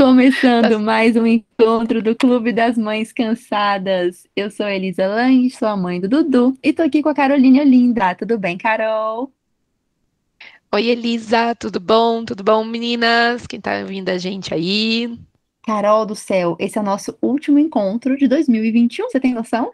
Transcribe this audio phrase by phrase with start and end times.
[0.00, 4.26] Começando mais um encontro do Clube das Mães Cansadas.
[4.34, 7.60] Eu sou Elisa Lange, sou a mãe do Dudu, e tô aqui com a Caroline
[7.60, 8.14] Olinda.
[8.14, 9.30] Tudo bem, Carol?
[10.72, 12.24] Oi, Elisa, tudo bom?
[12.24, 13.46] Tudo bom, meninas?
[13.46, 15.18] Quem tá ouvindo a gente aí?
[15.66, 19.70] Carol do céu, esse é o nosso último encontro de 2021, você tem noção?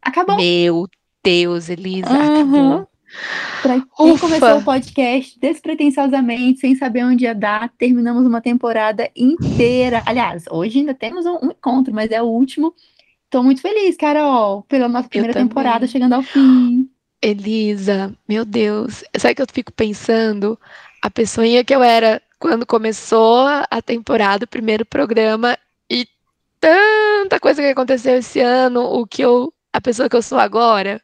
[0.00, 0.36] Acabou.
[0.36, 0.86] Meu
[1.20, 2.36] Deus, Elisa, Aham.
[2.36, 2.93] acabou.
[3.62, 4.20] Pra quem Ufa.
[4.20, 10.02] começou o podcast despretensiosamente, sem saber onde ia dar, terminamos uma temporada inteira.
[10.06, 12.74] Aliás, hoje ainda temos um, um encontro, mas é o último.
[13.30, 16.88] Tô muito feliz, Carol, pela nossa primeira temporada chegando ao fim.
[17.20, 20.58] Elisa, meu Deus, sabe que eu fico pensando?
[21.00, 25.56] A pessoinha que eu era quando começou a temporada, o primeiro programa,
[25.88, 26.06] e
[26.60, 31.00] tanta coisa que aconteceu esse ano, o que eu, a pessoa que eu sou agora.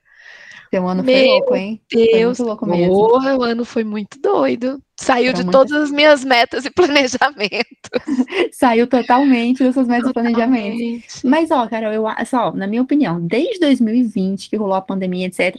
[0.71, 1.81] Seu ano foi Meu louco, hein?
[1.93, 2.95] Foi Deus, muito louco mesmo.
[2.95, 4.81] porra, o ano foi muito doido.
[4.97, 7.91] Saiu Foram de todas as minhas metas e planejamentos.
[8.53, 10.77] Saiu totalmente das suas metas de planejamento.
[10.77, 11.27] Totalmente.
[11.27, 15.59] Mas, ó, Carol, eu, só, na minha opinião, desde 2020, que rolou a pandemia, etc.,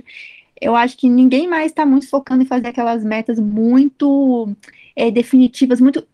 [0.61, 4.47] eu acho que ninguém mais está muito focando em fazer aquelas metas muito
[4.95, 6.07] é, definitivas, muito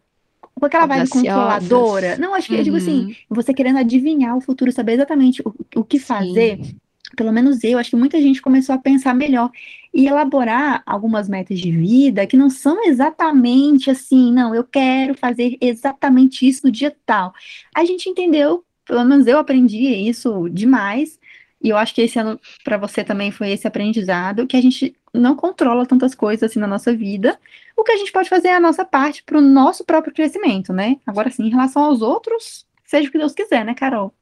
[0.59, 1.29] com aquela vibe Audaciosas.
[1.29, 2.17] controladora.
[2.17, 5.83] Não, acho que eu digo assim, você querendo adivinhar o futuro, saber exatamente o, o
[5.83, 6.57] que fazer.
[6.63, 6.75] Sim.
[7.15, 9.49] Pelo menos eu, acho que muita gente começou a pensar melhor
[9.93, 15.57] e elaborar algumas metas de vida que não são exatamente assim, não, eu quero fazer
[15.61, 17.33] exatamente isso no dia tal.
[17.75, 19.77] A gente entendeu, pelo menos eu aprendi
[20.07, 21.19] isso demais,
[21.61, 24.95] e eu acho que esse ano para você também foi esse aprendizado, que a gente
[25.13, 27.39] não controla tantas coisas assim na nossa vida.
[27.75, 30.71] O que a gente pode fazer é a nossa parte para o nosso próprio crescimento,
[30.71, 30.97] né?
[31.05, 34.13] Agora sim, em relação aos outros, seja o que Deus quiser, né, Carol?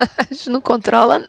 [0.18, 1.28] A gente não controla.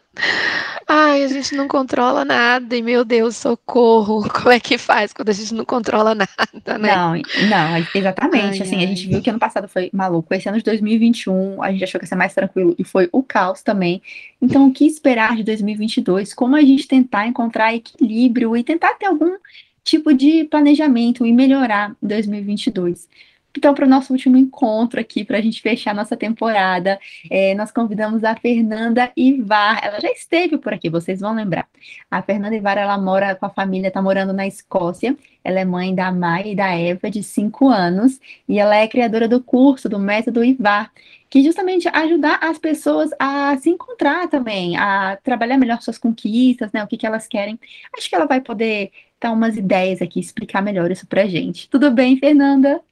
[0.88, 2.76] Ai, a gente não controla nada.
[2.76, 4.26] E meu Deus, socorro.
[4.30, 6.94] Como é que faz quando a gente não controla nada, né?
[6.94, 7.12] Não,
[7.48, 8.62] não, exatamente.
[8.62, 8.86] Ai, assim, a ai.
[8.86, 10.32] gente viu que ano passado foi maluco.
[10.32, 13.22] Esse ano de 2021, a gente achou que ia ser mais tranquilo e foi o
[13.22, 14.00] caos também.
[14.40, 16.32] Então, o que esperar de 2022?
[16.32, 19.36] Como a gente tentar encontrar equilíbrio e tentar ter algum
[19.82, 23.08] tipo de planejamento e melhorar em 2022?
[23.56, 26.98] Então, para o nosso último encontro aqui, para a gente fechar nossa temporada,
[27.30, 29.80] eh, nós convidamos a Fernanda Ivar.
[29.82, 31.66] Ela já esteve por aqui, vocês vão lembrar.
[32.10, 35.16] A Fernanda Ivar, ela mora com a família, está morando na Escócia.
[35.42, 39.28] Ela é mãe da Mai e da Eva, de 5 anos, e ela é criadora
[39.28, 40.92] do curso, do método IVAR,
[41.30, 46.82] que justamente ajudar as pessoas a se encontrar também, a trabalhar melhor suas conquistas, né,
[46.82, 47.58] o que que elas querem.
[47.96, 48.90] Acho que ela vai poder
[49.20, 51.68] dar umas ideias aqui, explicar melhor isso pra gente.
[51.70, 52.82] Tudo bem, Fernanda?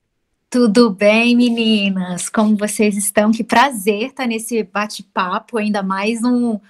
[0.54, 2.28] Tudo bem, meninas?
[2.28, 3.32] Como vocês estão?
[3.32, 6.60] Que prazer estar nesse bate-papo, ainda mais um,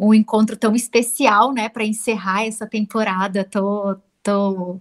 [0.00, 3.44] um encontro tão especial, né, para encerrar essa temporada.
[3.44, 4.80] Tô, tô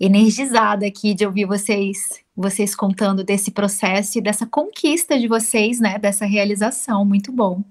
[0.00, 1.98] energizada aqui de ouvir vocês,
[2.34, 7.04] vocês contando desse processo e dessa conquista de vocês, né, dessa realização.
[7.04, 7.62] Muito bom.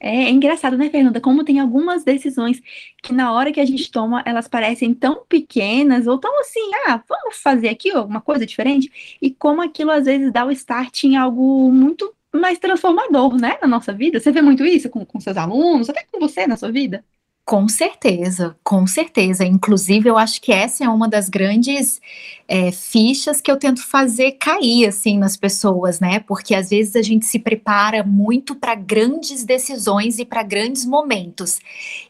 [0.00, 1.20] É, engraçado, né, Fernanda?
[1.20, 2.60] Como tem algumas decisões
[3.02, 7.02] que na hora que a gente toma, elas parecem tão pequenas ou tão assim, ah,
[7.08, 11.16] vamos fazer aqui alguma coisa diferente, e como aquilo às vezes dá o start em
[11.16, 14.20] algo muito mais transformador, né, na nossa vida.
[14.20, 17.04] Você vê muito isso com, com seus alunos, até com você na sua vida?
[17.48, 19.42] Com certeza, com certeza.
[19.42, 21.98] Inclusive, eu acho que essa é uma das grandes
[22.46, 26.20] é, fichas que eu tento fazer cair assim nas pessoas, né?
[26.20, 31.58] Porque às vezes a gente se prepara muito para grandes decisões e para grandes momentos,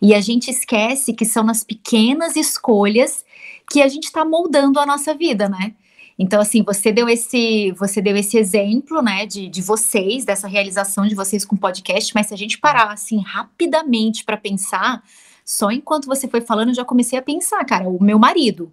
[0.02, 3.24] e a gente esquece que são nas pequenas escolhas
[3.70, 5.72] que a gente está moldando a nossa vida, né?
[6.18, 11.06] Então, assim, você deu esse, você deu esse exemplo, né, de, de vocês, dessa realização
[11.06, 15.00] de vocês com podcast, mas se a gente parar, assim, rapidamente para pensar,
[15.48, 18.70] só enquanto você foi falando, eu já comecei a pensar, cara, o meu marido.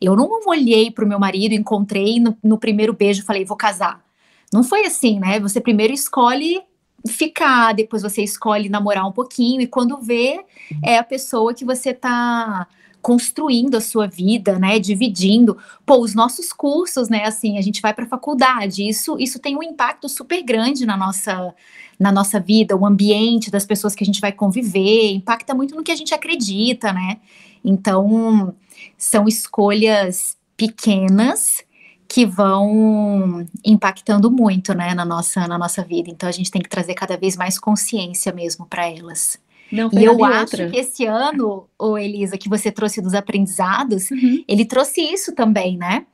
[0.00, 4.04] Eu não olhei pro meu marido, encontrei no, no primeiro beijo, falei, vou casar.
[4.52, 5.38] Não foi assim, né?
[5.38, 6.60] Você primeiro escolhe
[7.06, 10.44] ficar, depois você escolhe namorar um pouquinho, e quando vê,
[10.82, 12.66] é a pessoa que você tá
[13.06, 15.56] construindo a sua vida, né, dividindo.
[15.86, 19.56] Pô, os nossos cursos, né, assim, a gente vai para a faculdade, isso isso tem
[19.56, 21.54] um impacto super grande na nossa
[22.00, 25.84] na nossa vida, o ambiente das pessoas que a gente vai conviver, impacta muito no
[25.84, 27.18] que a gente acredita, né?
[27.64, 28.52] Então,
[28.98, 31.64] são escolhas pequenas
[32.08, 36.10] que vão impactando muito, né, na nossa na nossa vida.
[36.10, 39.38] Então a gente tem que trazer cada vez mais consciência mesmo para elas.
[39.70, 40.70] Não, E eu acho outra.
[40.70, 44.44] que esse ano, ô Elisa, que você trouxe dos aprendizados, Uhum.
[44.46, 46.06] ele trouxe isso também, né?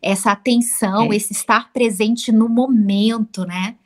[0.00, 1.16] Essa atenção, É.
[1.16, 3.76] esse estar presente no momento, né?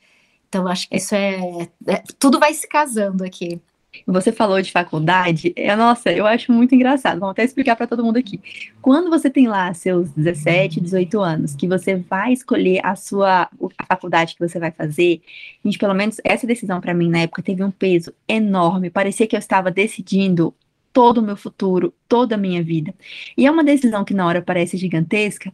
[0.49, 3.61] Então, acho que isso é, é- Tudo vai se casando aqui.
[4.06, 7.20] Você falou de faculdade, é, nossa, eu acho muito engraçado.
[7.20, 8.41] Vamos até explicar para todo mundo aqui.
[8.82, 13.49] Quando você tem lá seus 17, 18 anos, que você vai escolher a sua
[13.79, 15.20] a faculdade que você vai fazer,
[15.64, 18.91] gente, pelo menos essa decisão para mim na época teve um peso enorme.
[18.91, 20.55] Parecia que eu estava decidindo
[20.93, 22.94] todo o meu futuro, toda a minha vida.
[23.37, 25.52] E é uma decisão que na hora parece gigantesca,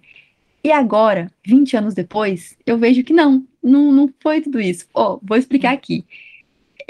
[0.62, 4.86] e agora, 20 anos depois, eu vejo que não, não, não foi tudo isso.
[4.94, 6.04] Oh, vou explicar aqui.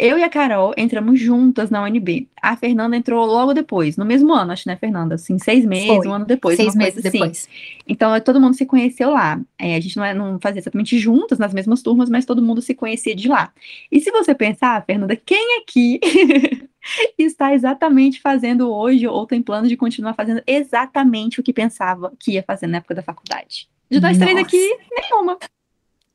[0.03, 2.27] Eu e a Carol entramos juntas na UNB.
[2.41, 5.17] A Fernanda entrou logo depois, no mesmo ano, acho, né, Fernanda?
[5.17, 6.09] Assim, seis meses, Foi.
[6.09, 6.57] um ano depois.
[6.57, 7.11] Seis meses assim.
[7.11, 7.47] depois.
[7.87, 9.39] Então, todo mundo se conheceu lá.
[9.59, 12.63] É, a gente não, é, não fazia exatamente juntas, nas mesmas turmas, mas todo mundo
[12.63, 13.53] se conhecia de lá.
[13.93, 16.01] E se você pensar, Fernanda, quem aqui
[17.19, 22.33] está exatamente fazendo hoje, ou tem plano de continuar fazendo exatamente o que pensava que
[22.33, 23.69] ia fazer na época da faculdade?
[23.91, 25.37] De nós três aqui, nenhuma.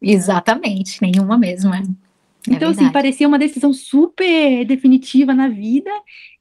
[0.02, 1.84] Exatamente, nenhuma mesmo, é.
[2.50, 5.92] É então, assim, parecia uma decisão super definitiva na vida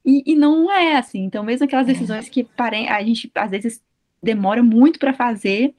[0.04, 1.24] e, e não é assim.
[1.24, 1.92] Então, mesmo aquelas é.
[1.92, 3.80] decisões que a gente às vezes
[4.22, 5.74] demora muito para fazer,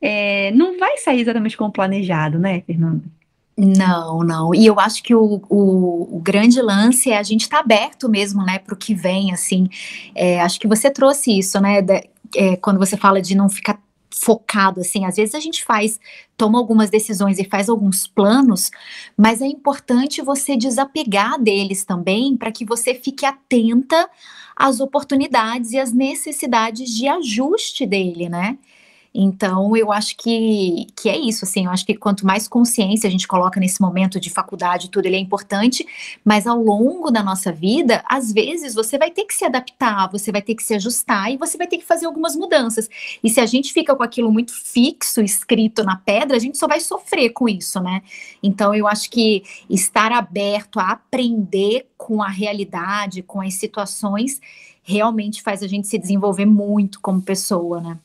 [0.00, 3.04] é, não vai sair exatamente como planejado, né, Fernanda?
[3.56, 4.54] Não, não.
[4.54, 8.08] E eu acho que o, o, o grande lance é a gente estar tá aberto
[8.08, 9.68] mesmo, né, para o que vem, assim.
[10.14, 11.78] É, acho que você trouxe isso, né,
[12.36, 13.80] é, quando você fala de não ficar
[14.14, 15.04] focado assim.
[15.04, 15.98] Às vezes a gente faz,
[16.36, 18.70] toma algumas decisões e faz alguns planos,
[19.16, 24.08] mas é importante você desapegar deles também para que você fique atenta
[24.56, 28.56] às oportunidades e às necessidades de ajuste dele, né?
[29.16, 33.10] Então, eu acho que, que é isso, assim, eu acho que quanto mais consciência a
[33.10, 35.86] gente coloca nesse momento de faculdade, tudo, ele é importante,
[36.24, 40.32] mas ao longo da nossa vida, às vezes você vai ter que se adaptar, você
[40.32, 42.88] vai ter que se ajustar e você vai ter que fazer algumas mudanças.
[43.22, 46.66] E se a gente fica com aquilo muito fixo, escrito na pedra, a gente só
[46.66, 48.02] vai sofrer com isso, né?
[48.42, 54.40] Então, eu acho que estar aberto a aprender com a realidade, com as situações,
[54.82, 57.98] realmente faz a gente se desenvolver muito como pessoa, né?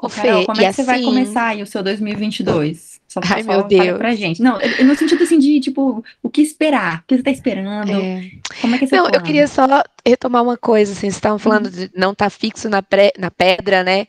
[0.00, 0.82] Ô, Fê, Carol, como é que assim...
[0.82, 3.00] você vai assim começar aí o seu 2022?
[3.08, 3.98] Só Ai, meu Deus.
[3.98, 4.40] pra gente.
[4.40, 7.00] Não, no sentido assim de, tipo, o que esperar?
[7.00, 7.90] O que você tá esperando?
[7.90, 8.30] É.
[8.60, 9.66] Como é que você Não, eu queria só
[10.06, 11.72] retomar uma coisa, assim, vocês estavam falando uhum.
[11.72, 14.06] de não estar tá fixo na, pré, na pedra, né?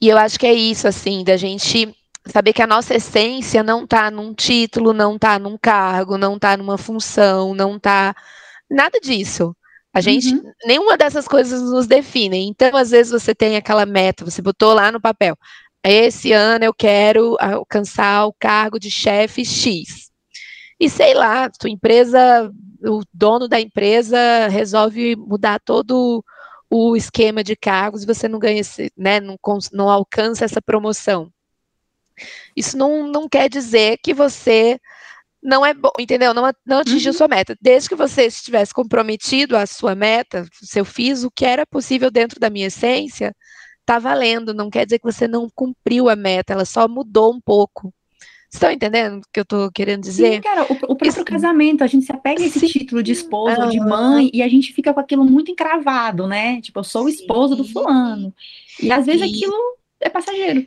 [0.00, 1.94] E eu acho que é isso, assim, da gente
[2.26, 6.56] saber que a nossa essência não tá num título, não tá num cargo, não tá
[6.56, 8.14] numa função, não tá
[8.68, 9.54] nada disso.
[9.92, 10.52] A gente, uhum.
[10.64, 12.46] nenhuma dessas coisas nos define.
[12.46, 15.36] Então, às vezes, você tem aquela meta, você botou lá no papel.
[15.82, 20.10] Esse ano eu quero alcançar o cargo de chefe X.
[20.78, 22.50] E sei lá, sua empresa,
[22.82, 26.24] o dono da empresa resolve mudar todo
[26.70, 29.36] o esquema de cargos e você não ganha, esse, né, não,
[29.72, 31.30] não alcança essa promoção.
[32.54, 34.78] Isso não, não quer dizer que você
[35.42, 36.34] não é bom, entendeu?
[36.34, 37.18] Não, não atingiu uhum.
[37.18, 37.56] sua meta.
[37.60, 42.10] Desde que você estivesse comprometido à sua meta, se eu fiz o que era possível
[42.10, 43.34] dentro da minha essência,
[43.86, 44.52] tá valendo.
[44.52, 47.92] Não quer dizer que você não cumpriu a meta, ela só mudou um pouco.
[48.52, 50.34] Estão entendendo o que eu estou querendo dizer?
[50.34, 51.24] Sim, cara, o, o próprio Isso...
[51.24, 52.66] casamento, a gente se apega a esse Sim.
[52.66, 56.60] título de esposa, de mãe, e a gente fica com aquilo muito encravado, né?
[56.60, 58.34] Tipo, eu sou o esposo do fulano.
[58.82, 59.54] E às vezes aquilo
[60.00, 60.66] é passageiro.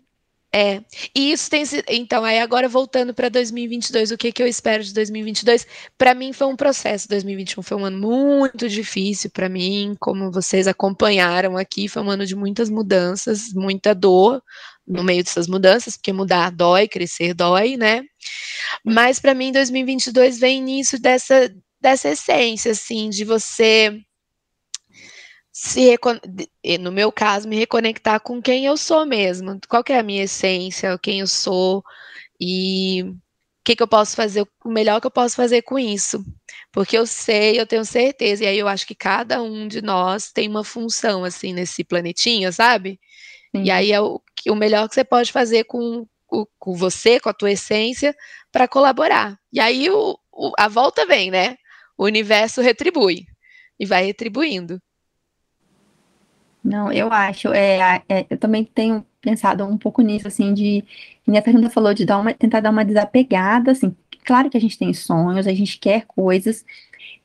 [0.55, 0.83] É,
[1.15, 1.83] e isso tem sido.
[1.89, 5.65] Então, aí agora voltando para 2022, o que, que eu espero de 2022?
[5.97, 7.09] Para mim foi um processo.
[7.09, 12.23] 2021 foi um ano muito difícil para mim, como vocês acompanharam aqui, foi um ano
[12.23, 14.43] de muitas mudanças, muita dor
[14.85, 18.03] no meio dessas mudanças, porque mudar dói, crescer dói, né?
[18.85, 21.51] Mas para mim, 2022 vem nisso dessa,
[21.81, 23.99] dessa essência, assim, de você
[25.63, 25.97] se
[26.77, 30.99] no meu caso, me reconectar com quem eu sou mesmo, qual é a minha essência,
[31.01, 31.81] quem eu sou
[32.37, 33.15] e o
[33.63, 36.21] que, que eu posso fazer, o melhor que eu posso fazer com isso.
[36.69, 40.33] Porque eu sei, eu tenho certeza, e aí eu acho que cada um de nós
[40.33, 42.99] tem uma função, assim, nesse planetinha, sabe?
[43.55, 43.63] Sim.
[43.63, 46.05] E aí é o, o melhor que você pode fazer com,
[46.59, 48.13] com, você, com a tua essência,
[48.51, 49.39] para colaborar.
[49.51, 51.55] E aí o, o, a volta vem, né?
[51.97, 53.25] O universo retribui
[53.79, 54.81] e vai retribuindo.
[56.63, 60.83] Não, eu acho, é, é, eu também tenho pensado um pouco nisso, assim, de,
[61.27, 63.93] minha pergunta falou de dar uma, tentar dar uma desapegada, assim,
[64.25, 66.63] claro que a gente tem sonhos, a gente quer coisas,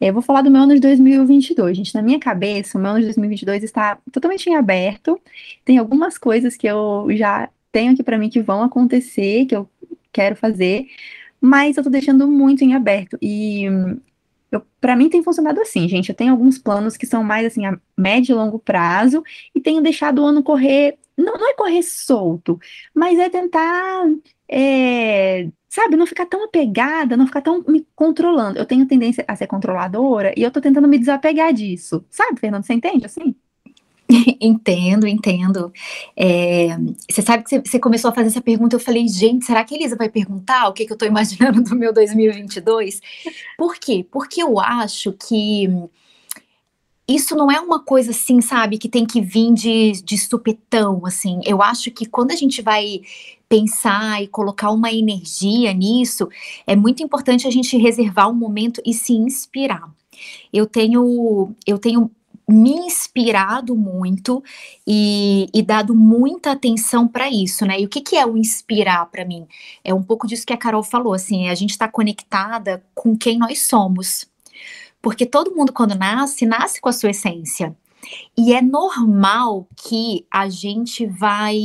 [0.00, 3.00] eu vou falar do meu ano de 2022, gente, na minha cabeça, o meu ano
[3.00, 5.20] de 2022 está totalmente em aberto,
[5.64, 9.70] tem algumas coisas que eu já tenho aqui para mim que vão acontecer, que eu
[10.12, 10.86] quero fazer,
[11.40, 13.66] mas eu tô deixando muito em aberto, e
[14.80, 16.08] para mim tem funcionado assim, gente.
[16.10, 19.22] Eu tenho alguns planos que são mais assim a médio e longo prazo
[19.54, 22.58] e tenho deixado o ano correr, não, não é correr solto,
[22.94, 24.04] mas é tentar
[24.48, 28.58] é, sabe, não ficar tão apegada, não ficar tão me controlando.
[28.58, 32.04] Eu tenho tendência a ser controladora e eu tô tentando me desapegar disso.
[32.10, 33.34] Sabe, Fernando, você entende assim?
[34.40, 35.72] Entendo, entendo.
[36.16, 36.68] É,
[37.10, 39.78] você sabe que você, começou a fazer essa pergunta, eu falei, gente, será que a
[39.78, 43.00] Elisa vai perguntar o que, que eu estou imaginando do meu 2022?
[43.56, 44.06] Por quê?
[44.10, 45.68] Porque eu acho que
[47.06, 51.40] isso não é uma coisa assim, sabe, que tem que vir de, de supetão, assim.
[51.44, 53.00] Eu acho que quando a gente vai
[53.48, 56.28] pensar e colocar uma energia nisso,
[56.66, 59.90] é muito importante a gente reservar um momento e se inspirar.
[60.52, 62.10] Eu tenho, eu tenho
[62.48, 64.42] me inspirado muito
[64.86, 67.78] e, e dado muita atenção para isso, né?
[67.78, 69.46] E o que, que é o inspirar para mim?
[69.84, 73.38] É um pouco disso que a Carol falou, assim, a gente está conectada com quem
[73.38, 74.26] nós somos.
[75.02, 77.76] Porque todo mundo, quando nasce, nasce com a sua essência.
[78.36, 81.58] E é normal que a gente vai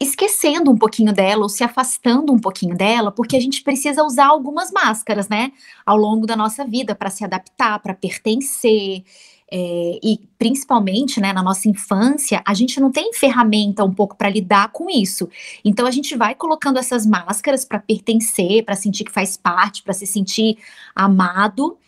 [0.00, 4.26] esquecendo um pouquinho dela ou se afastando um pouquinho dela, porque a gente precisa usar
[4.26, 5.52] algumas máscaras, né,
[5.84, 9.02] ao longo da nossa vida para se adaptar, para pertencer.
[9.50, 14.28] É, e principalmente né, na nossa infância, a gente não tem ferramenta um pouco para
[14.28, 15.26] lidar com isso.
[15.64, 19.94] Então a gente vai colocando essas máscaras para pertencer, para sentir que faz parte, para
[19.94, 20.58] se sentir
[20.94, 21.78] amado.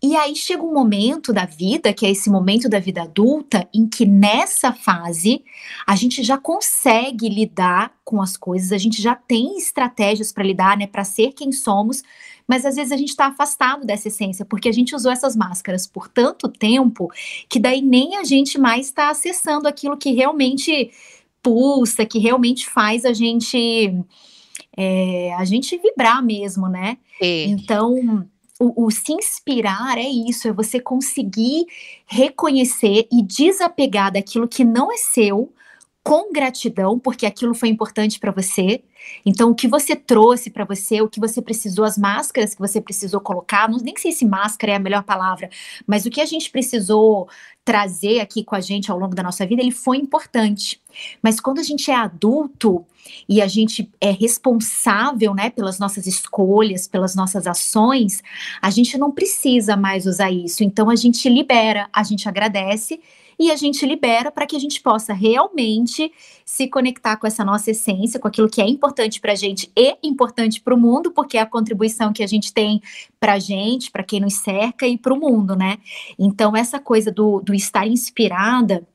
[0.00, 3.88] E aí chega um momento da vida, que é esse momento da vida adulta, em
[3.88, 5.42] que nessa fase
[5.84, 10.76] a gente já consegue lidar com as coisas, a gente já tem estratégias para lidar,
[10.76, 12.02] né, para ser quem somos,
[12.46, 15.86] mas às vezes a gente está afastado dessa essência, porque a gente usou essas máscaras
[15.86, 17.10] por tanto tempo
[17.48, 20.92] que daí nem a gente mais está acessando aquilo que realmente
[21.42, 23.92] pulsa, que realmente faz a gente
[24.76, 26.98] é, a gente vibrar mesmo, né?
[27.20, 27.44] É.
[27.46, 28.24] Então
[28.58, 31.66] o, o, se inspirar é isso, é você conseguir
[32.06, 35.52] reconhecer e desapegar daquilo que não é seu,
[36.08, 38.82] com gratidão, porque aquilo foi importante para você.
[39.26, 42.80] Então, o que você trouxe para você, o que você precisou, as máscaras que você
[42.80, 45.50] precisou colocar, não nem sei se máscara é a melhor palavra,
[45.86, 47.28] mas o que a gente precisou
[47.62, 50.80] trazer aqui com a gente ao longo da nossa vida, ele foi importante.
[51.22, 52.86] Mas quando a gente é adulto
[53.28, 58.22] e a gente é responsável, né, pelas nossas escolhas, pelas nossas ações,
[58.62, 60.64] a gente não precisa mais usar isso.
[60.64, 62.98] Então a gente libera, a gente agradece
[63.38, 66.12] e a gente libera para que a gente possa realmente
[66.44, 69.96] se conectar com essa nossa essência, com aquilo que é importante para a gente e
[70.02, 72.80] importante para o mundo, porque é a contribuição que a gente tem
[73.20, 75.78] para a gente, para quem nos cerca e para o mundo, né?
[76.18, 78.86] Então, essa coisa do, do estar inspirada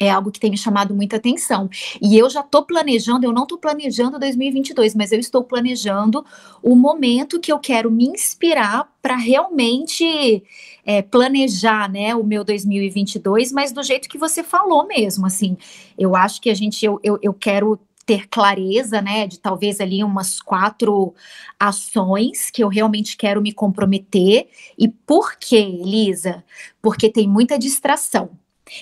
[0.00, 1.68] é algo que tem me chamado muita atenção.
[2.00, 6.24] E eu já estou planejando, eu não estou planejando 2022, mas eu estou planejando
[6.62, 10.42] o momento que eu quero me inspirar para realmente
[10.84, 15.26] é, planejar né, o meu 2022, mas do jeito que você falou mesmo.
[15.26, 15.56] Assim,
[15.96, 20.04] eu acho que a gente, eu, eu, eu quero ter clareza, né, de talvez ali
[20.04, 21.14] umas quatro
[21.58, 24.48] ações que eu realmente quero me comprometer.
[24.76, 26.44] E por quê, Elisa?
[26.82, 28.30] Porque tem muita distração.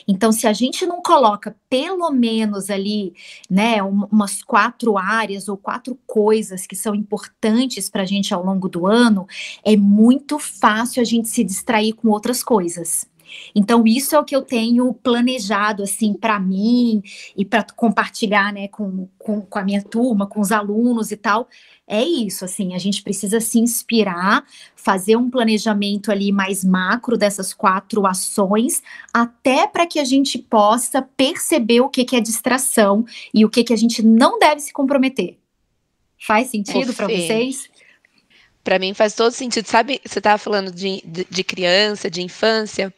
[0.07, 3.15] Então, se a gente não coloca pelo menos ali,
[3.51, 8.69] né, umas quatro áreas ou quatro coisas que são importantes para a gente ao longo
[8.69, 9.27] do ano,
[9.65, 13.07] é muito fácil a gente se distrair com outras coisas.
[13.55, 17.03] Então, isso é o que eu tenho planejado, assim, para mim
[17.37, 21.49] e para compartilhar, né, com, com, com, a minha turma, com os alunos e tal.
[21.87, 27.53] É isso, assim, a gente precisa se inspirar, fazer um planejamento ali mais macro dessas
[27.53, 33.45] quatro ações, até para que a gente possa perceber o que, que é distração e
[33.45, 35.39] o que, que a gente não deve se comprometer.
[36.19, 37.69] Faz sentido para vocês?
[38.65, 39.67] Para mim faz todo sentido.
[39.67, 42.95] Sabe, você estava falando de, de, de, criança, de infância.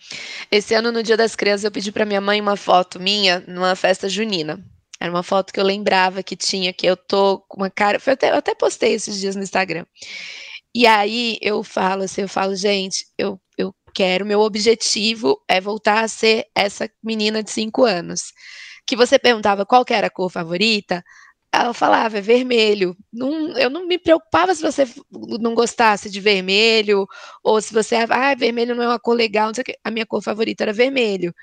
[0.50, 3.75] Esse ano, no Dia das Crianças, eu pedi para minha mãe uma foto minha numa
[3.75, 4.62] festa junina.
[5.00, 7.99] Era uma foto que eu lembrava que tinha, que eu tô com uma cara.
[7.99, 9.85] Foi até, eu até postei esses dias no Instagram.
[10.75, 16.02] E aí eu falo assim, eu falo, gente, eu, eu quero, meu objetivo é voltar
[16.02, 18.33] a ser essa menina de cinco anos.
[18.87, 21.02] Que você perguntava qual era a cor favorita,
[21.62, 22.96] ela falava, é vermelho.
[23.12, 24.87] Não, eu não me preocupava se você
[25.40, 27.06] não gostasse de vermelho,
[27.42, 29.76] ou se você, ah, vermelho não é uma cor legal, não sei o que.
[29.84, 31.34] A minha cor favorita era vermelho.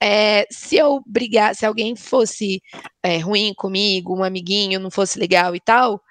[0.00, 2.62] É, se eu brigar, se alguém fosse
[3.02, 6.02] é, ruim comigo, um amiguinho não fosse legal e tal,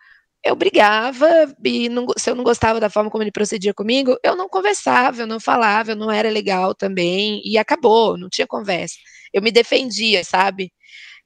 [0.43, 1.27] eu brigava,
[1.63, 5.22] e não, se eu não gostava da forma como ele procedia comigo, eu não conversava,
[5.22, 8.96] eu não falava, eu não era legal também, e acabou, não tinha conversa.
[9.34, 10.72] Eu me defendia, sabe?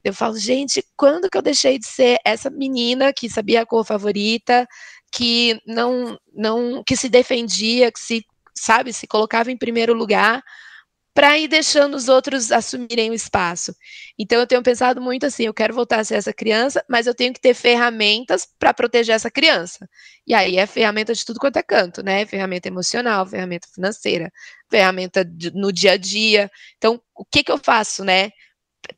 [0.06, 3.84] Eu falo, gente, quando que eu deixei de ser essa menina que sabia a cor
[3.84, 4.68] favorita,
[5.12, 8.24] que não, não, que se defendia, que se,
[8.56, 10.44] sabe, se colocava em primeiro lugar,
[11.12, 13.74] para ir deixando os outros assumirem o espaço.
[14.20, 17.16] Então eu tenho pensado muito assim, eu quero voltar a ser essa criança, mas eu
[17.16, 19.90] tenho que ter ferramentas para proteger essa criança.
[20.28, 22.28] E aí é ferramenta de tudo quanto é canto, né?
[22.28, 24.32] Ferramenta emocional, ferramenta financeira,
[24.70, 26.52] ferramenta de, no dia a dia.
[26.78, 28.30] Então, o que que eu faço, né?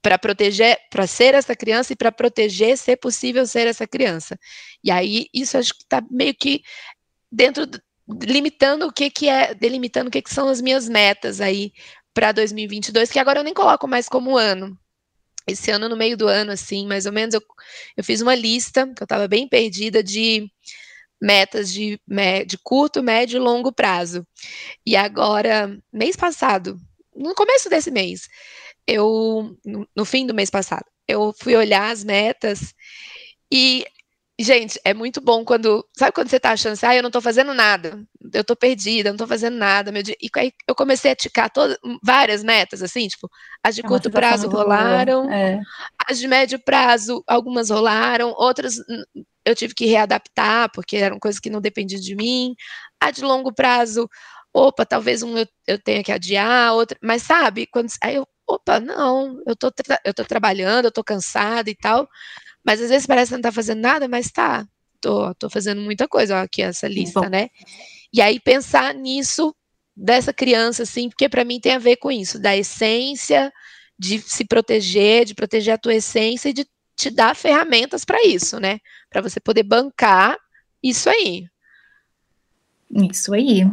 [0.01, 4.38] Para proteger, para ser essa criança e para proteger, ser possível ser essa criança.
[4.84, 6.62] E aí, isso acho que está meio que
[7.32, 7.65] dentro
[8.24, 11.74] limitando o que que é, delimitando o que que são as minhas metas aí
[12.13, 14.77] para 2022, que agora eu nem coloco mais como ano.
[15.46, 17.41] Esse ano, no meio do ano, assim, mais ou menos, eu,
[17.96, 20.51] eu fiz uma lista, que eu estava bem perdida, de
[21.22, 22.00] metas de,
[22.46, 24.25] de curto, médio e longo prazo.
[24.86, 26.77] E agora, mês passado,
[27.15, 28.27] no começo desse mês,
[28.88, 29.58] eu,
[29.96, 32.74] no, fim do mês passado, eu fui olhar as metas
[33.51, 33.86] e
[34.39, 35.84] Gente, é muito bom quando.
[35.98, 38.00] Sabe quando você tá achando assim, ah, eu não tô fazendo nada,
[38.32, 39.91] eu tô perdida, eu não tô fazendo nada.
[39.91, 40.15] Meu dia...
[40.22, 43.27] E aí eu comecei a ticar todas, várias metas, assim, tipo,
[43.63, 45.60] as de é curto prazo rolaram, é.
[46.08, 48.75] as de médio prazo, algumas rolaram, outras
[49.44, 52.53] eu tive que readaptar, porque eram coisas que não dependiam de mim.
[53.01, 54.08] A de longo prazo,
[54.53, 56.96] opa, talvez um eu, eu tenha que adiar, outra.
[57.01, 57.89] Mas sabe, quando.
[58.03, 59.71] Aí eu, opa, não, eu tô,
[60.05, 62.07] eu tô trabalhando, eu tô cansada e tal.
[62.63, 64.65] Mas às vezes parece que não tá fazendo nada, mas tá.
[64.99, 67.29] Tô, tô fazendo muita coisa, ó, aqui essa lista, Bom.
[67.29, 67.49] né?
[68.11, 69.55] E aí pensar nisso
[69.95, 73.51] dessa criança, assim, porque para mim tem a ver com isso, da essência,
[73.97, 78.59] de se proteger, de proteger a tua essência e de te dar ferramentas para isso,
[78.59, 78.79] né?
[79.09, 80.37] Para você poder bancar
[80.81, 81.47] isso aí.
[82.91, 83.65] Isso aí.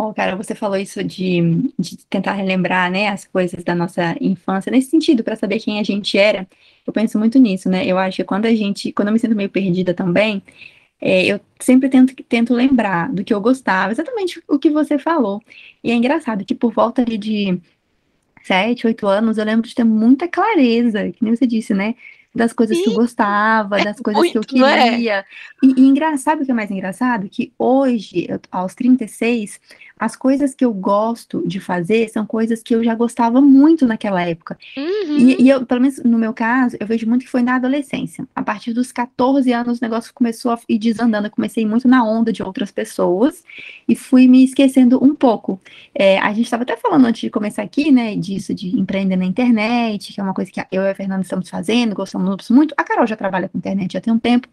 [0.00, 4.70] Oh, cara, você falou isso de, de tentar relembrar, né, as coisas da nossa infância,
[4.70, 6.46] nesse sentido, para saber quem a gente era.
[6.86, 7.84] Eu penso muito nisso, né?
[7.84, 10.40] Eu acho que quando a gente, quando eu me sinto meio perdida também,
[11.00, 15.42] é, eu sempre tento, tento lembrar do que eu gostava, exatamente o que você falou.
[15.82, 17.60] E é engraçado que por volta de
[18.44, 21.96] sete, oito anos, eu lembro de ter muita clareza, que nem você disse, né?
[22.34, 22.84] das coisas Sim.
[22.84, 24.90] que eu gostava, é das coisas muito, que eu é?
[24.90, 25.14] queria.
[25.18, 25.24] É?
[25.62, 27.28] E, e engraçado, o que é mais engraçado?
[27.28, 29.60] Que hoje, eu, aos 36,
[29.98, 34.22] as coisas que eu gosto de fazer são coisas que eu já gostava muito naquela
[34.22, 34.58] época.
[34.76, 35.18] Uhum.
[35.18, 38.26] E, e, eu, pelo menos no meu caso, eu vejo muito que foi na adolescência.
[38.34, 41.26] A partir dos 14 anos, o negócio começou a ir desandando.
[41.26, 43.42] Eu comecei muito na onda de outras pessoas
[43.88, 45.60] e fui me esquecendo um pouco.
[45.94, 49.24] É, a gente estava até falando antes de começar aqui, né, disso de empreender na
[49.24, 52.74] internet, que é uma coisa que eu e a Fernanda estamos fazendo, gostamos muito.
[52.76, 54.48] A Carol já trabalha com internet já tem um tempo,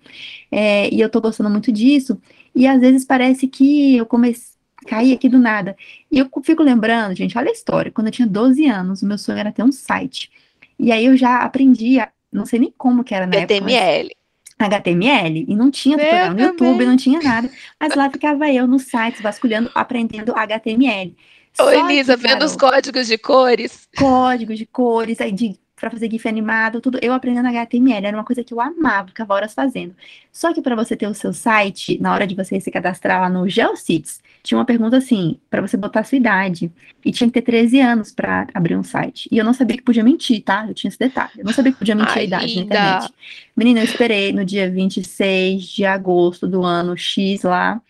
[0.51, 2.17] é, e eu estou gostando muito disso.
[2.55, 4.54] E às vezes parece que eu comecei
[4.85, 5.75] caí aqui do nada.
[6.11, 7.91] E eu fico lembrando, gente, olha a história.
[7.91, 10.31] Quando eu tinha 12 anos, o meu sonho era ter um site.
[10.77, 14.09] E aí eu já aprendi, a, não sei nem como que era na HTML.
[14.09, 14.25] época.
[14.57, 15.45] HTML.
[15.47, 17.49] E não tinha tutorial no YouTube, não tinha nada.
[17.79, 21.15] Mas lá ficava eu no site, vasculhando, aprendendo HTML.
[21.59, 23.87] Ô, Elisa, vendo os códigos de cores.
[23.97, 26.97] Códigos de cores, aí de para fazer GIF animado, tudo.
[27.01, 29.95] Eu aprendendo HTML, era uma coisa que eu amava, ficava horas fazendo.
[30.31, 33.29] Só que para você ter o seu site, na hora de você se cadastrar lá
[33.29, 36.71] no GeoCities, tinha uma pergunta assim, para você botar a sua idade.
[37.03, 39.27] E tinha que ter 13 anos para abrir um site.
[39.31, 40.65] E eu não sabia que podia mentir, tá?
[40.67, 41.31] Eu tinha esse detalhe.
[41.37, 43.13] Eu não sabia que podia mentir Ai, a idade na internet.
[43.57, 47.81] Menina, eu esperei no dia 26 de agosto do ano X lá.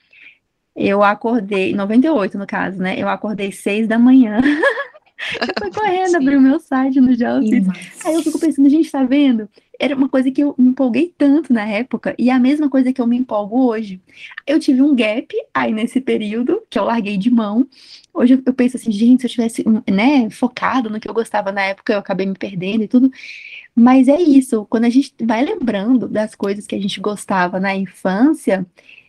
[0.75, 2.95] Eu acordei, 98 no caso, né?
[2.97, 4.39] Eu acordei 6 da manhã.
[5.39, 7.67] eu fui correndo abrir o meu site no Geocities.
[8.03, 9.49] Aí eu fico pensando, gente, tá vendo?
[9.79, 12.93] Era uma coisa que eu me empolguei tanto na época, e é a mesma coisa
[12.93, 13.99] que eu me empolgo hoje.
[14.47, 17.67] Eu tive um gap aí nesse período, que eu larguei de mão.
[18.13, 21.61] Hoje eu penso assim, gente, se eu tivesse, né, focado no que eu gostava na
[21.61, 23.11] época, eu acabei me perdendo e tudo.
[23.75, 27.75] Mas é isso, quando a gente vai lembrando das coisas que a gente gostava na
[27.75, 28.65] infância,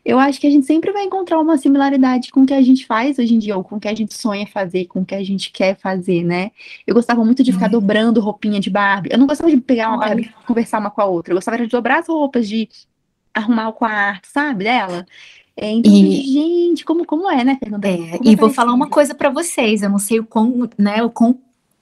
[0.06, 2.86] eu acho que a gente sempre vai encontrar uma similaridade com o que a gente
[2.86, 5.16] faz hoje em dia, ou com o que a gente sonha fazer, com o que
[5.16, 6.52] a gente quer fazer, né?
[6.86, 7.72] Eu gostava muito de ficar uhum.
[7.72, 9.10] dobrando roupinha de Barbie.
[9.12, 11.32] Eu não gostava de pegar uma Barbie e conversar uma com a outra.
[11.32, 12.68] Eu gostava de dobrar as roupas, de
[13.34, 15.04] arrumar o quarto, sabe, dela.
[15.56, 17.88] É, então, e, gente, como, como é, né, Fernanda?
[17.88, 21.10] É, e vou falar uma coisa para vocês, eu não sei o quão, né, o
[21.10, 21.36] quão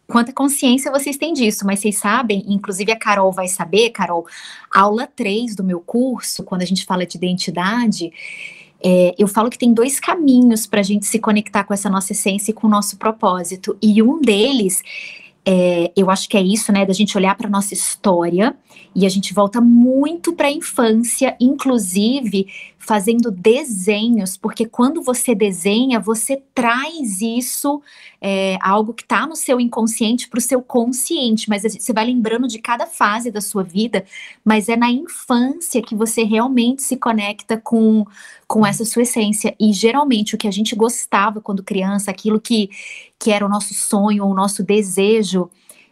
[0.07, 4.27] quanta consciência vocês têm disso, mas vocês sabem, inclusive a Carol vai saber, Carol,
[4.73, 8.13] aula 3 do meu curso, quando a gente fala de identidade,
[8.83, 12.13] é, eu falo que tem dois caminhos para a gente se conectar com essa nossa
[12.13, 14.83] essência e com o nosso propósito, e um deles
[15.47, 18.57] é, eu acho que é isso, né, da gente olhar para nossa história
[18.95, 22.47] e a gente volta muito para a infância, inclusive
[22.85, 27.81] fazendo desenhos, porque quando você desenha, você traz isso,
[28.21, 32.47] é, algo que está no seu inconsciente para o seu consciente, mas você vai lembrando
[32.47, 34.05] de cada fase da sua vida,
[34.45, 38.05] mas é na infância que você realmente se conecta com,
[38.47, 39.55] com essa sua essência.
[39.59, 42.69] E geralmente o que a gente gostava quando criança, aquilo que,
[43.19, 45.51] que era o nosso sonho, o nosso desejo,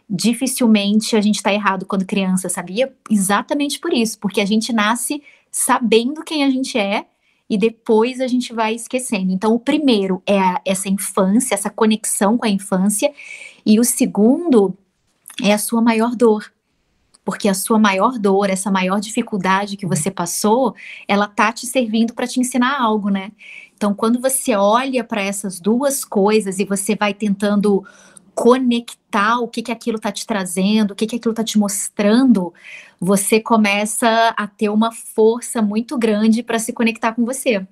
[0.09, 2.93] dificilmente a gente está errado quando criança, sabia?
[3.09, 7.05] Exatamente por isso, porque a gente nasce sabendo quem a gente é
[7.49, 9.31] e depois a gente vai esquecendo.
[9.31, 13.13] Então, o primeiro é a, essa infância, essa conexão com a infância,
[13.65, 14.75] e o segundo
[15.41, 16.51] é a sua maior dor.
[17.25, 20.75] Porque a sua maior dor, essa maior dificuldade que você passou,
[21.07, 23.31] ela tá te servindo para te ensinar algo, né?
[23.75, 27.85] Então, quando você olha para essas duas coisas e você vai tentando
[28.33, 32.53] conectar o que, que aquilo está te trazendo, o que, que aquilo está te mostrando,
[32.99, 37.65] você começa a ter uma força muito grande para se conectar com você.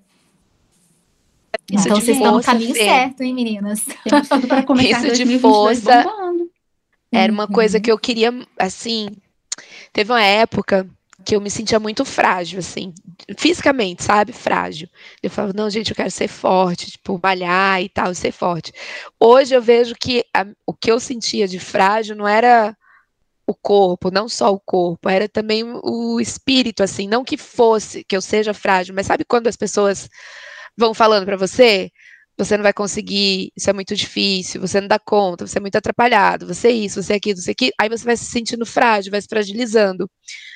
[1.72, 3.86] Isso então vocês estão no caminho certo, hein, meninas?
[4.04, 6.06] Temos tudo para começar Isso de força
[7.12, 7.52] era uma uhum.
[7.52, 9.10] coisa que eu queria, assim,
[9.92, 10.88] teve uma época
[11.22, 12.94] que eu me sentia muito frágil, assim,
[13.38, 14.34] fisicamente, sabe?
[14.34, 14.90] Frágil.
[15.22, 18.74] Eu falava, não, gente, eu quero ser forte, tipo, malhar e tal, ser forte.
[19.20, 22.76] Hoje eu vejo que a, o que eu sentia de frágil não era
[23.46, 28.16] o corpo, não só o corpo, era também o espírito, assim, não que fosse, que
[28.16, 30.10] eu seja frágil, mas sabe quando as pessoas
[30.78, 31.92] vão falando para você,
[32.38, 35.76] você não vai conseguir, isso é muito difícil, você não dá conta, você é muito
[35.78, 38.66] atrapalhado, você é isso, você é aquilo, você é aquilo, aí você vai se sentindo
[38.66, 40.10] frágil, vai se fragilizando.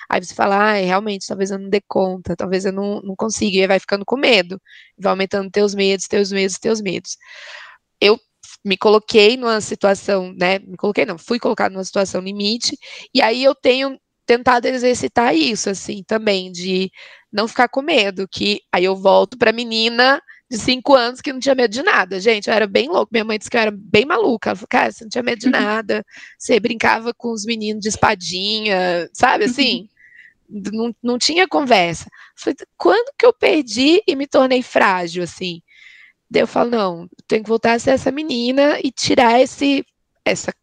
[0.10, 3.58] Aí você fala, ah, realmente, talvez eu não dê conta, talvez eu não, não consiga,
[3.58, 4.60] e aí vai ficando com medo,
[4.98, 7.18] vai aumentando teus medos, teus medos, teus medos.
[8.02, 8.20] Eu
[8.64, 12.78] me coloquei numa situação, né, me coloquei não, fui colocado numa situação limite,
[13.14, 16.92] e aí eu tenho tentado exercitar isso, assim, também, de
[17.32, 20.22] não ficar com medo, que aí eu volto para menina
[20.56, 22.48] de cinco anos que não tinha medo de nada, gente.
[22.48, 23.10] Eu era bem louco.
[23.12, 24.50] Minha mãe disse que eu era bem maluca.
[24.50, 25.52] Ela falou, cara, você não tinha medo de uhum.
[25.52, 26.06] nada.
[26.38, 29.89] Você brincava com os meninos de espadinha, sabe assim?
[30.50, 32.10] Não, não tinha conversa.
[32.36, 35.62] falei, quando que eu perdi e me tornei frágil, assim?
[36.30, 39.86] Daí eu falo, não, tenho que voltar a ser essa menina e tirar esse,
[40.24, 40.54] essa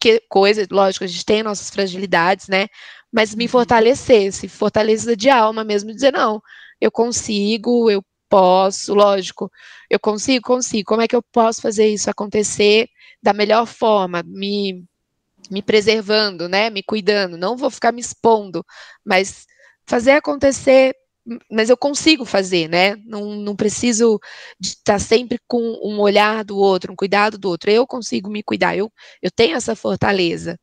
[0.00, 2.66] que, coisa, lógico, a gente tem nossas fragilidades, né?
[3.10, 3.50] Mas me uhum.
[3.50, 6.42] fortalecer, se fortaleza de alma mesmo, dizer, não,
[6.80, 9.52] eu consigo, eu posso, lógico,
[9.90, 10.88] eu consigo, consigo.
[10.88, 12.88] Como é que eu posso fazer isso acontecer
[13.22, 14.82] da melhor forma, me,
[15.50, 16.70] me preservando, né?
[16.70, 17.36] Me cuidando.
[17.36, 18.64] Não vou ficar me expondo,
[19.04, 19.44] mas
[19.86, 20.94] fazer acontecer.
[21.50, 22.96] Mas eu consigo fazer, né?
[23.04, 24.18] Não, não preciso
[24.60, 27.70] estar sempre com um olhar do outro, um cuidado do outro.
[27.70, 28.90] Eu consigo me cuidar, eu,
[29.22, 30.58] eu tenho essa fortaleza.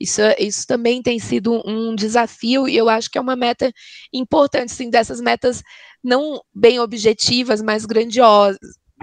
[0.00, 3.72] Isso, isso também tem sido um desafio e eu acho que é uma meta
[4.12, 5.62] importante, sim, dessas metas
[6.04, 8.58] não bem objetivas, mas grandiosas,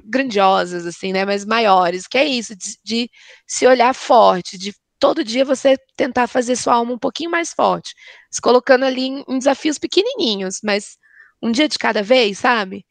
[0.06, 3.10] grandiosas, assim, né, mas maiores, que é isso, de, de
[3.48, 7.94] se olhar forte, de todo dia você tentar fazer sua alma um pouquinho mais forte,
[8.32, 10.98] se colocando ali em, em desafios pequenininhos, mas
[11.42, 12.86] um dia de cada vez, sabe?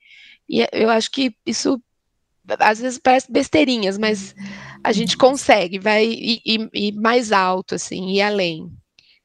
[0.47, 1.83] E eu acho que isso
[2.59, 4.35] às vezes parece besteirinhas, mas
[4.85, 8.71] a gente consegue, vai ir, mais alto, assim, e além.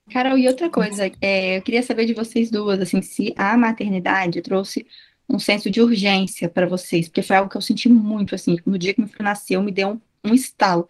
[0.09, 4.41] Carol, e outra coisa, é, eu queria saber de vocês duas, assim, se a maternidade
[4.41, 4.87] trouxe
[5.27, 8.77] um senso de urgência para vocês, porque foi algo que eu senti muito, assim, no
[8.77, 10.87] dia que meu filho nasceu, me deu um, um estalo.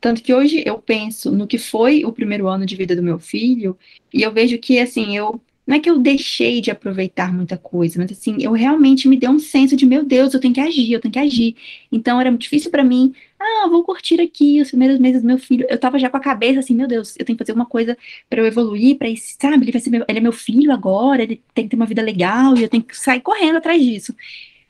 [0.00, 3.18] Tanto que hoje eu penso no que foi o primeiro ano de vida do meu
[3.18, 3.76] filho,
[4.12, 7.98] e eu vejo que, assim, eu não é que eu deixei de aproveitar muita coisa,
[8.00, 10.90] mas assim, eu realmente me dei um senso de, meu Deus, eu tenho que agir,
[10.92, 11.54] eu tenho que agir.
[11.92, 15.36] Então era muito difícil para mim, ah, vou curtir aqui os primeiros meses do meu
[15.38, 15.66] filho.
[15.68, 17.98] Eu tava já com a cabeça assim, meu Deus, eu tenho que fazer alguma coisa
[18.30, 21.42] para eu evoluir, para sabe, ele vai ser meu, ele é meu filho agora, ele
[21.52, 24.14] tem que ter uma vida legal e eu tenho que sair correndo atrás disso.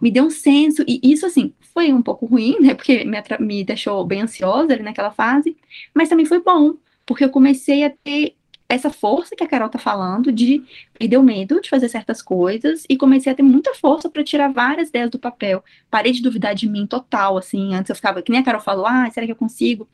[0.00, 3.64] Me deu um senso, e isso assim, foi um pouco ruim, né, porque me, me
[3.64, 5.56] deixou bem ansiosa ali naquela fase,
[5.94, 8.36] mas também foi bom, porque eu comecei a ter
[8.68, 10.62] essa força que a Carol tá falando de
[10.98, 14.52] perder o medo de fazer certas coisas e comecei a ter muita força para tirar
[14.52, 15.64] várias ideias do papel.
[15.90, 18.86] Parei de duvidar de mim total, assim, antes eu ficava, que nem a Carol falou,
[18.86, 19.88] ah, será que eu consigo?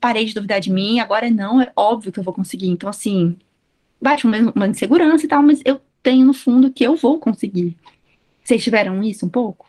[0.00, 2.68] Parei de duvidar de mim, agora não, é óbvio que eu vou conseguir.
[2.68, 3.36] Então, assim,
[4.00, 7.76] uma, uma insegurança e tal, mas eu tenho no fundo que eu vou conseguir.
[8.44, 9.66] Vocês tiveram isso um pouco?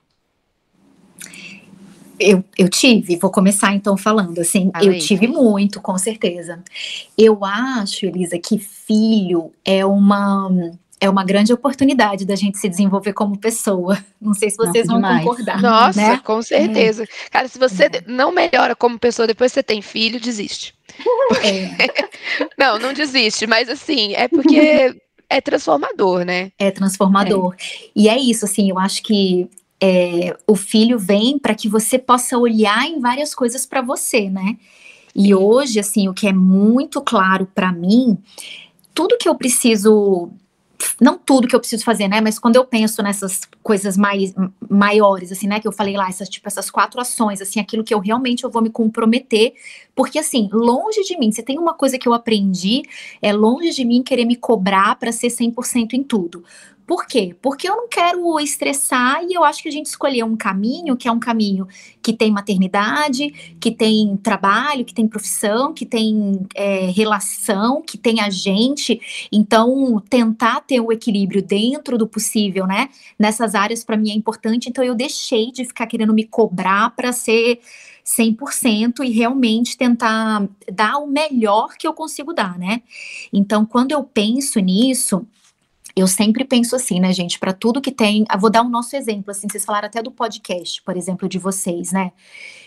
[2.20, 6.64] Eu, eu tive, vou começar então falando assim, eu aí, tive muito, com certeza.
[7.18, 10.50] Eu acho, Elisa, que filho é uma
[11.00, 13.98] é uma grande oportunidade da gente se desenvolver como pessoa.
[14.20, 15.24] Não sei se vocês Nossa, vão demais.
[15.24, 15.62] concordar.
[15.62, 16.22] Nossa, né?
[16.24, 17.04] com certeza.
[17.04, 17.08] É.
[17.30, 18.04] Cara, se você é.
[18.08, 20.74] não melhora como pessoa depois que você tem filho, desiste.
[21.28, 21.48] Porque...
[21.78, 22.48] É.
[22.58, 24.96] não, não desiste, mas assim, é porque
[25.30, 26.52] é transformador, né?
[26.58, 27.54] É transformador.
[27.54, 27.90] É.
[27.96, 29.50] E é isso, assim, eu acho que
[29.82, 34.58] é, o filho vem para que você possa olhar em várias coisas para você, né?
[35.16, 38.18] E hoje, assim, o que é muito claro para mim,
[38.94, 40.32] tudo que eu preciso
[41.00, 42.22] não tudo que eu preciso fazer, né?
[42.22, 44.34] Mas quando eu penso nessas coisas mais
[44.70, 45.60] maiores, assim, né?
[45.60, 48.50] Que eu falei lá, essas, tipo, essas quatro ações, assim, aquilo que eu realmente eu
[48.50, 49.54] vou me comprometer.
[49.96, 52.84] Porque, assim, longe de mim, se tem uma coisa que eu aprendi,
[53.22, 56.44] é longe de mim querer me cobrar para ser 100% em tudo.
[56.86, 57.36] Por quê?
[57.42, 61.08] Porque eu não quero estressar e eu acho que a gente escolheu um caminho que
[61.08, 61.68] é um caminho
[62.02, 68.22] que tem maternidade, que tem trabalho, que tem profissão, que tem é, relação, que tem
[68.22, 69.02] a gente.
[69.32, 72.90] Então, tentar ter o equilíbrio dentro do possível, né?
[73.18, 74.70] Nessas áreas, para mim, é importante.
[74.70, 77.62] Então, eu deixei de ficar querendo me cobrar para ser
[78.06, 82.84] 100% e realmente tentar dar o melhor que eu consigo dar, né?
[83.34, 85.26] Então, quando eu penso nisso
[85.96, 89.32] eu sempre penso assim, né, gente, para tudo que tem, vou dar um nosso exemplo,
[89.32, 92.12] assim, vocês falaram até do podcast, por exemplo, de vocês, né?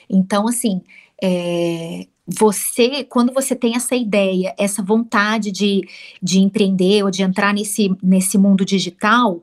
[0.09, 0.81] Então, assim,
[1.23, 5.87] é, você, quando você tem essa ideia, essa vontade de,
[6.23, 9.43] de empreender ou de entrar nesse, nesse mundo digital,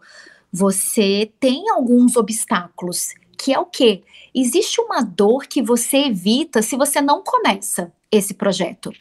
[0.52, 4.02] você tem alguns obstáculos, que é o quê?
[4.38, 8.92] Existe uma dor que você evita se você não começa esse projeto.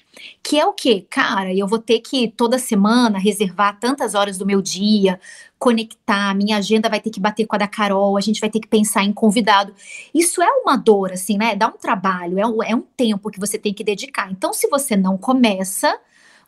[0.40, 1.04] Que é o quê?
[1.10, 5.18] Cara, eu vou ter que toda semana reservar tantas horas do meu dia,
[5.58, 8.60] conectar, minha agenda vai ter que bater com a da Carol, a gente vai ter
[8.60, 9.74] que pensar em convidado.
[10.14, 11.56] Isso é uma dor, assim, né?
[11.56, 14.30] Dá um trabalho, é um, é um tempo que você tem que dedicar.
[14.30, 15.98] Então, se você não começa,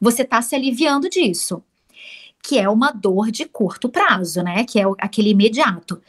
[0.01, 1.61] você está se aliviando disso
[2.47, 4.65] que é uma dor de curto prazo, né?
[4.65, 6.01] Que é aquele imediato.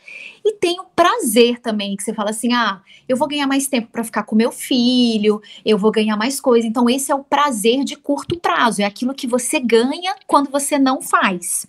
[0.46, 3.88] E tem o prazer também, que você fala assim: ah, eu vou ganhar mais tempo
[3.92, 6.68] para ficar com meu filho, eu vou ganhar mais coisa.
[6.68, 10.78] Então, esse é o prazer de curto prazo, é aquilo que você ganha quando você
[10.78, 11.66] não faz.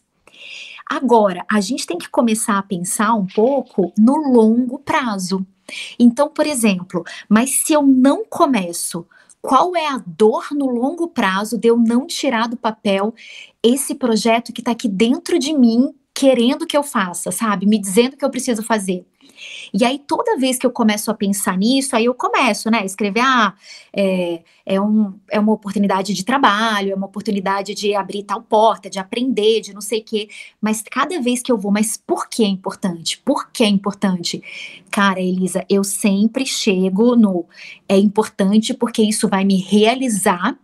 [0.89, 5.47] Agora, a gente tem que começar a pensar um pouco no longo prazo.
[5.99, 9.07] Então, por exemplo, mas se eu não começo
[9.41, 13.15] qual é a dor no longo prazo de eu não tirar do papel
[13.63, 17.67] esse projeto que está aqui dentro de mim, querendo que eu faça, sabe?
[17.67, 19.05] Me dizendo que eu preciso fazer.
[19.73, 22.85] E aí, toda vez que eu começo a pensar nisso, aí eu começo, né?
[22.85, 23.55] Escrever, ah,
[23.93, 28.91] é, é, um, é uma oportunidade de trabalho, é uma oportunidade de abrir tal porta,
[28.91, 30.29] de aprender, de não sei o quê.
[30.61, 33.19] Mas cada vez que eu vou, mas por que é importante?
[33.19, 34.43] Por que é importante?
[34.91, 37.47] Cara, Elisa, eu sempre chego no
[37.89, 40.59] é importante porque isso vai me realizar.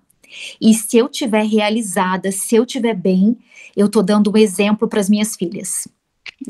[0.60, 3.36] E se eu tiver realizada, se eu tiver bem,
[3.76, 5.88] eu tô dando um exemplo para as minhas filhas.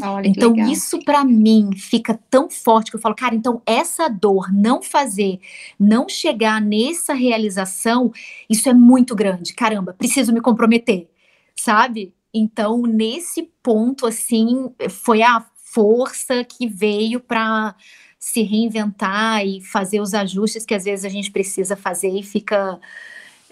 [0.03, 4.53] Olha, então, isso para mim fica tão forte que eu falo, cara, então essa dor,
[4.53, 5.39] não fazer,
[5.79, 8.13] não chegar nessa realização,
[8.49, 9.53] isso é muito grande.
[9.53, 11.09] Caramba, preciso me comprometer,
[11.55, 12.13] sabe?
[12.33, 17.77] Então, nesse ponto, assim, foi a força que veio para
[18.19, 22.81] se reinventar e fazer os ajustes que às vezes a gente precisa fazer e fica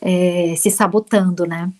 [0.02, 1.72] é, se sabotando, né?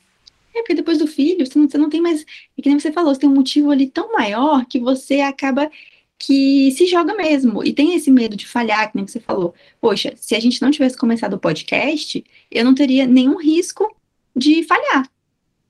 [0.54, 2.24] É, porque depois do filho, você não, você não tem mais.
[2.56, 5.70] É que nem você falou, você tem um motivo ali tão maior que você acaba
[6.18, 7.64] que se joga mesmo.
[7.64, 9.54] E tem esse medo de falhar, que nem você falou.
[9.80, 13.92] Poxa, se a gente não tivesse começado o podcast, eu não teria nenhum risco
[14.36, 15.10] de falhar.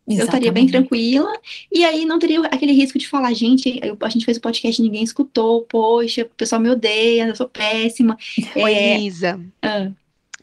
[0.04, 0.20] Exatamente.
[0.20, 1.32] Eu estaria bem tranquila,
[1.70, 4.84] e aí não teria aquele risco de falar, gente, a gente fez o podcast e
[4.84, 8.18] ninguém escutou, poxa, o pessoal me odeia, eu sou péssima.
[8.56, 9.00] Oi, é...
[9.00, 9.40] Isa.
[9.62, 9.92] Ah.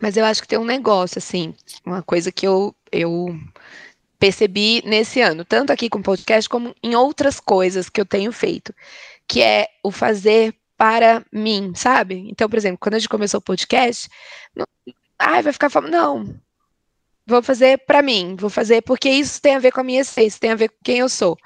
[0.02, 1.54] Mas eu acho que tem um negócio, assim,
[1.86, 3.38] uma coisa que eu, eu
[4.18, 8.32] percebi nesse ano, tanto aqui com o podcast como em outras coisas que eu tenho
[8.32, 8.74] feito,
[9.28, 12.26] que é o fazer para mim, sabe?
[12.30, 14.10] Então, por exemplo, quando a gente começou o podcast,
[14.56, 14.66] não,
[15.18, 16.40] ai, vai ficar falando, não.
[17.26, 20.40] Vou fazer para mim, vou fazer porque isso tem a ver com a minha essência,
[20.40, 21.38] tem a ver com quem eu sou.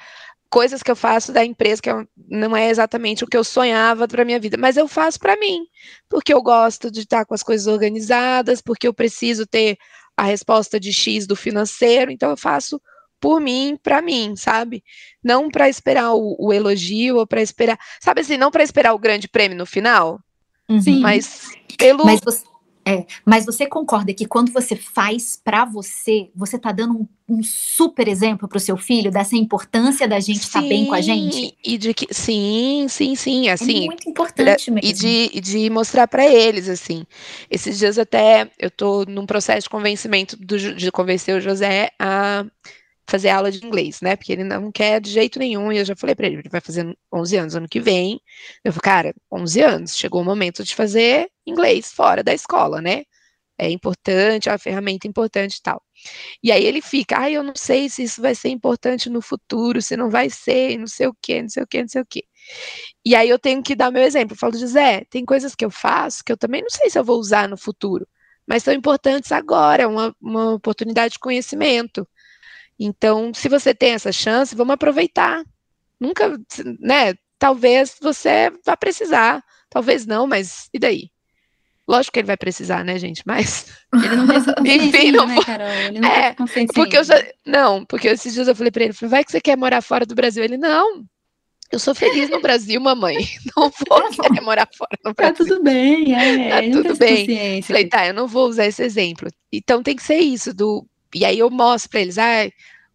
[0.54, 4.08] Coisas que eu faço da empresa que eu, não é exatamente o que eu sonhava
[4.08, 5.66] para minha vida, mas eu faço para mim,
[6.08, 9.80] porque eu gosto de estar com as coisas organizadas, porque eu preciso ter
[10.16, 12.80] a resposta de X do financeiro, então eu faço
[13.20, 14.84] por mim, para mim, sabe?
[15.24, 19.00] Não para esperar o, o, elogio ou para esperar, sabe assim, não para esperar o
[19.00, 20.20] grande prêmio no final,
[20.80, 21.00] Sim.
[21.00, 22.44] mas pelo mas você,
[22.86, 27.44] é, mas você concorda que quando você faz para você, você tá dando um, um
[27.44, 31.02] super exemplo para o seu filho dessa importância da gente estar tá bem com a
[31.02, 31.58] gente?
[31.64, 33.84] E de que sim, sim, sim, é assim.
[33.84, 34.90] É muito importante mesmo.
[34.90, 37.06] E de, de mostrar para eles assim.
[37.50, 42.46] Esses dias até eu tô num processo de convencimento do, de convencer o José a
[43.08, 44.16] fazer aula de inglês, né?
[44.16, 45.72] Porque ele não quer de jeito nenhum.
[45.72, 48.22] E eu já falei para ele, ele vai fazer 11 anos ano que vem.
[48.64, 53.04] Eu falei, cara, 11 anos, chegou o momento de fazer inglês fora da escola, né?
[53.58, 55.82] é importante, é uma ferramenta importante e tal.
[56.42, 59.82] E aí ele fica, ah, eu não sei se isso vai ser importante no futuro,
[59.82, 62.06] se não vai ser, não sei o quê, não sei o quê, não sei o
[62.06, 62.24] quê.
[63.06, 64.34] E aí eu tenho que dar meu exemplo.
[64.34, 67.04] Eu falo, José, tem coisas que eu faço que eu também não sei se eu
[67.04, 68.08] vou usar no futuro,
[68.48, 72.08] mas são importantes agora, é uma, uma oportunidade de conhecimento.
[72.80, 75.44] Então, se você tem essa chance, vamos aproveitar.
[76.00, 76.38] Nunca,
[76.80, 77.14] né?
[77.38, 81.10] Talvez você vá precisar, talvez não, mas e daí?
[81.86, 83.22] Lógico que ele vai precisar, né, gente?
[83.26, 83.66] Mas.
[83.94, 85.28] Ele não tem essa consciência, Enfim, não...
[85.28, 85.68] né, Carol?
[85.68, 87.22] Ele não é, tem porque eu já.
[87.46, 90.16] Não, porque esses dias eu falei pra ele, vai que você quer morar fora do
[90.16, 90.46] Brasil.
[90.46, 91.06] Ele, não,
[91.74, 93.18] eu sou feliz no Brasil, mamãe.
[93.58, 95.46] Não vou querer morar fora no tá Brasil.
[95.46, 96.50] Tá tudo bem, é.
[96.50, 97.62] Tá tudo bem.
[97.64, 99.28] Falei, tá, eu não vou usar esse exemplo.
[99.52, 100.88] Então tem que ser isso do.
[101.16, 102.50] E aí eu mostro para eles, ah,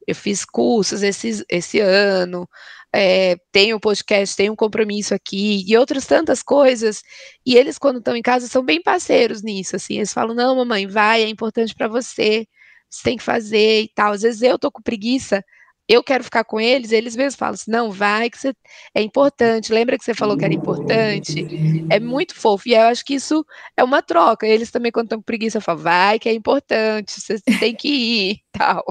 [0.06, 2.48] eu fiz cursos esse, esse ano,
[2.92, 7.02] é, tenho podcast, tenho um compromisso aqui e outras tantas coisas.
[7.44, 9.76] E eles, quando estão em casa, são bem parceiros nisso.
[9.76, 12.46] Assim, eles falam: não, mamãe, vai, é importante para você,
[12.90, 14.12] você tem que fazer e tal.
[14.12, 15.44] Às vezes eu tô com preguiça
[15.88, 18.52] eu quero ficar com eles, eles mesmos falam assim, não, vai que você
[18.94, 21.86] é importante, lembra que você falou que era importante?
[21.90, 23.44] É muito fofo, e eu acho que isso
[23.76, 27.40] é uma troca, eles também quando estão com preguiça falam, vai que é importante, você
[27.58, 28.84] tem que ir, tal.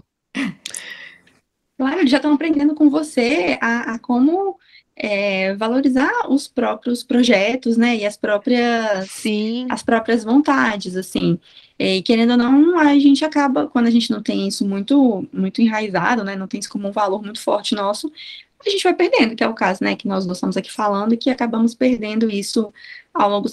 [1.77, 4.57] Claro, eles já estão aprendendo com você a, a como
[4.99, 9.67] é, valorizar os próprios projetos, né, e as próprias, Sim.
[9.69, 11.39] as próprias vontades, assim.
[11.77, 15.61] E querendo ou não, a gente acaba, quando a gente não tem isso muito, muito
[15.61, 18.11] enraizado, né, não tem isso como um valor muito forte nosso,
[18.65, 21.17] a gente vai perdendo, que é o caso, né, que nós estamos aqui falando, e
[21.17, 22.73] que acabamos perdendo isso
[23.13, 23.47] ao longo.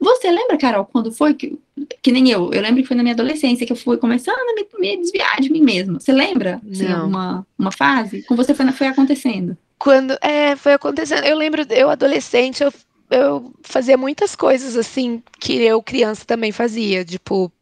[0.00, 1.58] Você lembra, Carol, quando foi que,
[2.02, 2.50] que nem eu?
[2.50, 5.38] Eu lembro que foi na minha adolescência que eu fui começando a me, me desviar
[5.38, 6.00] de mim mesma.
[6.00, 6.62] Você lembra?
[6.70, 8.22] Assim, uma, uma fase?
[8.22, 9.56] Com você foi, foi acontecendo?
[9.78, 12.72] Quando é, foi acontecendo, eu lembro, eu adolescente, eu,
[13.10, 17.52] eu fazia muitas coisas assim que eu criança também fazia, tipo,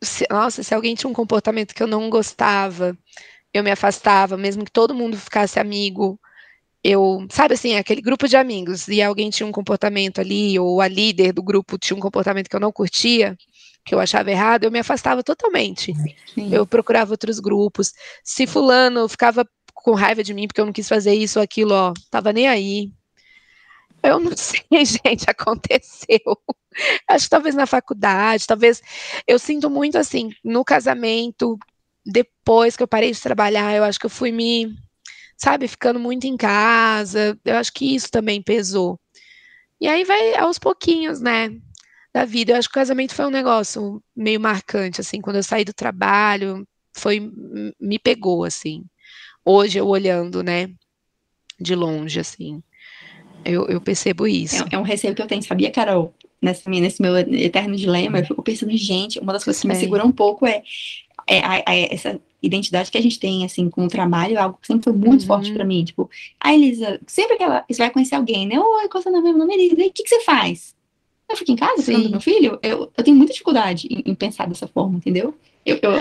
[0.00, 2.96] se, nossa, se alguém tinha um comportamento que eu não gostava,
[3.52, 6.18] eu me afastava, mesmo que todo mundo ficasse amigo,
[6.84, 10.86] eu, sabe assim, aquele grupo de amigos e alguém tinha um comportamento ali, ou a
[10.86, 13.36] líder do grupo tinha um comportamento que eu não curtia,
[13.84, 15.94] que eu achava errado, eu me afastava totalmente.
[16.34, 16.54] Sim.
[16.54, 17.92] Eu procurava outros grupos.
[18.22, 19.44] Se fulano ficava
[19.86, 22.48] com raiva de mim porque eu não quis fazer isso ou aquilo, ó, tava nem
[22.48, 22.90] aí.
[24.02, 26.18] Eu não sei, gente, aconteceu.
[27.08, 28.82] Acho que talvez na faculdade, talvez.
[29.28, 31.56] Eu sinto muito assim, no casamento,
[32.04, 34.76] depois que eu parei de trabalhar, eu acho que eu fui me,
[35.36, 37.38] sabe, ficando muito em casa.
[37.44, 38.98] Eu acho que isso também pesou.
[39.80, 41.50] E aí vai aos pouquinhos, né?
[42.12, 42.52] Da vida.
[42.52, 45.72] Eu acho que o casamento foi um negócio meio marcante, assim, quando eu saí do
[45.72, 47.20] trabalho, foi
[47.80, 48.84] me pegou, assim
[49.46, 50.68] hoje eu olhando, né,
[51.58, 52.62] de longe, assim,
[53.44, 54.64] eu, eu percebo isso.
[54.64, 56.12] É, é, um receio que eu tenho, sabia, Carol?
[56.42, 60.04] Nessa, nesse meu eterno dilema, eu fico pensando, gente, uma das coisas que me segura
[60.04, 60.62] um pouco é,
[61.26, 64.66] é, é, é, essa identidade que a gente tem, assim, com o trabalho, algo que
[64.66, 65.26] sempre foi muito uhum.
[65.26, 65.84] forte para mim.
[65.84, 68.58] Tipo, a Elisa, sempre que ela, você vai conhecer alguém, né?
[68.58, 69.30] Oi, qual é o seu nome?
[69.30, 69.80] Meu nome é Elisa.
[69.80, 70.75] E o que, que você faz?
[71.28, 72.58] Eu fico em casa, cuidando do meu filho.
[72.62, 75.34] Eu, eu tenho muita dificuldade em, em pensar dessa forma, entendeu?
[75.64, 75.92] Eu, eu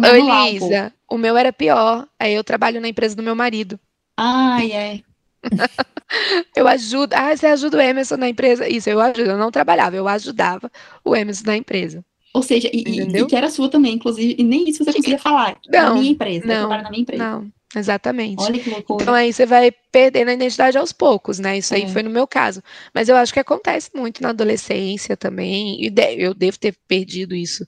[0.00, 2.06] não, Elisa, o meu era pior.
[2.18, 3.78] Aí eu trabalho na empresa do meu marido.
[4.16, 5.00] Ai, é.
[6.54, 7.14] eu ajudo.
[7.14, 8.68] Ah, você ajuda o Emerson na empresa?
[8.68, 9.30] Isso, eu ajudo.
[9.30, 10.70] Eu não trabalhava, eu ajudava
[11.04, 12.04] o Emerson na empresa.
[12.32, 15.58] Ou seja, e, e, que era sua também, inclusive, e nem isso você conseguia falar.
[15.66, 17.24] Não, na minha empresa, não, eu trabalho na minha empresa.
[17.24, 18.42] Não, exatamente.
[18.42, 19.02] Olha que loucura.
[19.02, 21.58] Então aí você vai perdendo a identidade aos poucos, né?
[21.58, 21.88] Isso aí é.
[21.88, 22.62] foi no meu caso.
[22.94, 25.78] Mas eu acho que acontece muito na adolescência também.
[25.80, 27.66] E eu devo ter perdido isso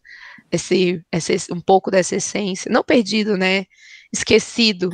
[0.50, 3.66] esse, esse, um pouco dessa essência, não perdido, né?
[4.12, 4.90] Esquecido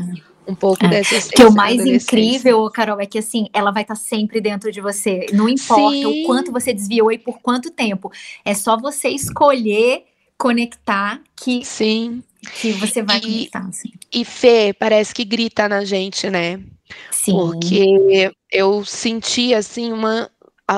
[0.46, 0.88] um pouco é.
[0.88, 1.36] dessa essência.
[1.36, 4.80] Que o mais incrível, Carol, é que assim, ela vai estar tá sempre dentro de
[4.80, 5.26] você.
[5.32, 6.22] Não importa Sim.
[6.22, 8.10] o quanto você desviou e por quanto tempo.
[8.44, 10.04] É só você escolher
[10.38, 12.22] conectar que Sim.
[12.54, 13.90] Que você vai e, conectar, assim.
[14.12, 16.60] E Fê, parece que grita na gente, né?
[17.10, 17.32] Sim.
[17.32, 20.30] Porque eu senti assim uma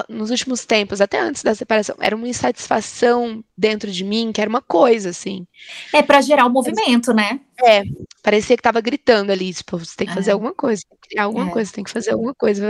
[0.06, 4.50] nos últimos tempos, até antes da separação, era uma insatisfação dentro de mim, que era
[4.50, 5.46] uma coisa, assim.
[5.94, 7.40] É para gerar o um movimento, né?
[7.64, 7.82] É,
[8.22, 10.32] parecia que tava gritando ali, tipo, você tem que fazer é.
[10.34, 11.50] alguma coisa, criar alguma é.
[11.50, 12.66] coisa, tem que fazer alguma coisa.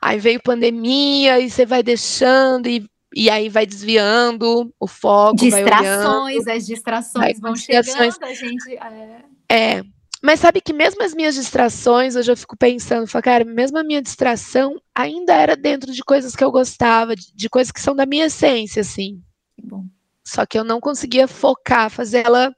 [0.00, 6.36] Aí veio pandemia e você vai deixando e, e aí vai desviando o foco, distrações,
[6.36, 8.14] olhando, as distrações vão distrações.
[8.14, 8.78] chegando, a gente...
[9.48, 9.78] É...
[9.78, 9.82] é.
[10.22, 13.82] Mas sabe que mesmo as minhas distrações, hoje eu fico pensando, falo, cara, mesmo a
[13.82, 17.94] minha distração ainda era dentro de coisas que eu gostava, de, de coisas que são
[17.94, 19.20] da minha essência, assim.
[19.60, 19.84] Bom.
[20.24, 22.54] Só que eu não conseguia focar, fazer ela,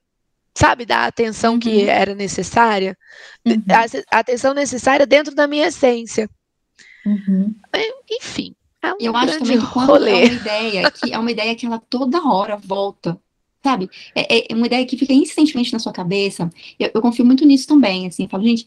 [0.54, 1.58] sabe, dar a atenção uhum.
[1.58, 2.96] que era necessária,
[3.46, 3.62] uhum.
[3.70, 6.28] a, a, atenção necessária dentro da minha essência.
[7.06, 7.54] Uhum.
[8.10, 8.54] Enfim.
[8.84, 11.66] É um eu acho também que quando é uma ideia que é uma ideia que
[11.66, 13.18] ela toda hora volta
[13.62, 13.88] sabe?
[14.14, 16.50] É, é, uma ideia que fica insistentemente na sua cabeça.
[16.78, 18.24] Eu, eu confio muito nisso também, assim.
[18.24, 18.66] Eu falo, gente,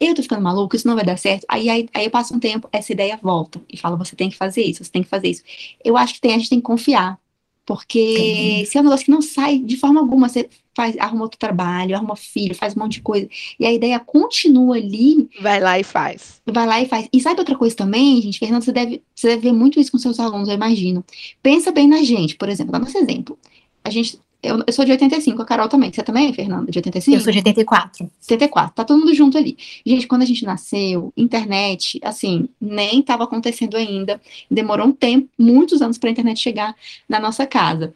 [0.00, 1.44] eu tô ficando maluco, isso não vai dar certo.
[1.46, 4.36] Aí, aí, aí eu passo um tempo, essa ideia volta e fala, você tem que
[4.36, 5.42] fazer isso, você tem que fazer isso.
[5.84, 7.18] Eu acho que tem, a gente tem que confiar.
[7.66, 10.48] Porque se é um negócio que não sai de forma alguma, você
[10.80, 13.28] faz, arruma outro trabalho, arruma filho, faz um monte de coisa,
[13.58, 15.28] e a ideia continua ali.
[15.40, 16.40] Vai lá e faz.
[16.46, 17.06] Vai lá e faz.
[17.12, 18.38] E sabe outra coisa também, gente?
[18.38, 21.04] Fernando, você deve, você deve ver muito isso com seus alunos, eu imagino.
[21.42, 23.38] Pensa bem na gente, por exemplo, dá nosso exemplo.
[23.84, 25.92] A gente eu, eu, sou de 85, a Carol também.
[25.92, 27.14] Você também, Fernanda, de 85?
[27.14, 28.10] Eu sou de 84.
[28.20, 29.54] 74, tá todo mundo junto ali.
[29.84, 34.18] Gente, quando a gente nasceu, internet, assim, nem estava acontecendo ainda.
[34.50, 36.74] Demorou um tempo, muitos anos para a internet chegar
[37.06, 37.92] na nossa casa.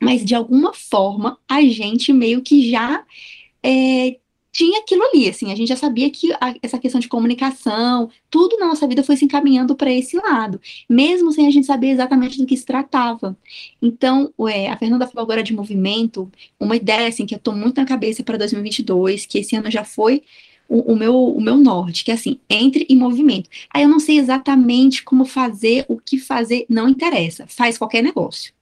[0.00, 3.04] Mas, de alguma forma, a gente meio que já
[3.62, 4.16] é,
[4.58, 8.56] tinha aquilo ali, assim, a gente já sabia que a, essa questão de comunicação, tudo
[8.58, 12.38] na nossa vida foi se encaminhando para esse lado, mesmo sem a gente saber exatamente
[12.38, 13.36] do que se tratava.
[13.80, 14.32] Então,
[14.70, 18.24] a Fernanda falou agora de movimento, uma ideia, assim, que eu tô muito na cabeça
[18.24, 20.22] para 2022, que esse ano já foi
[20.68, 23.48] o, o, meu, o meu norte, que é assim, entre em movimento.
[23.72, 28.57] Aí eu não sei exatamente como fazer, o que fazer, não interessa, faz qualquer negócio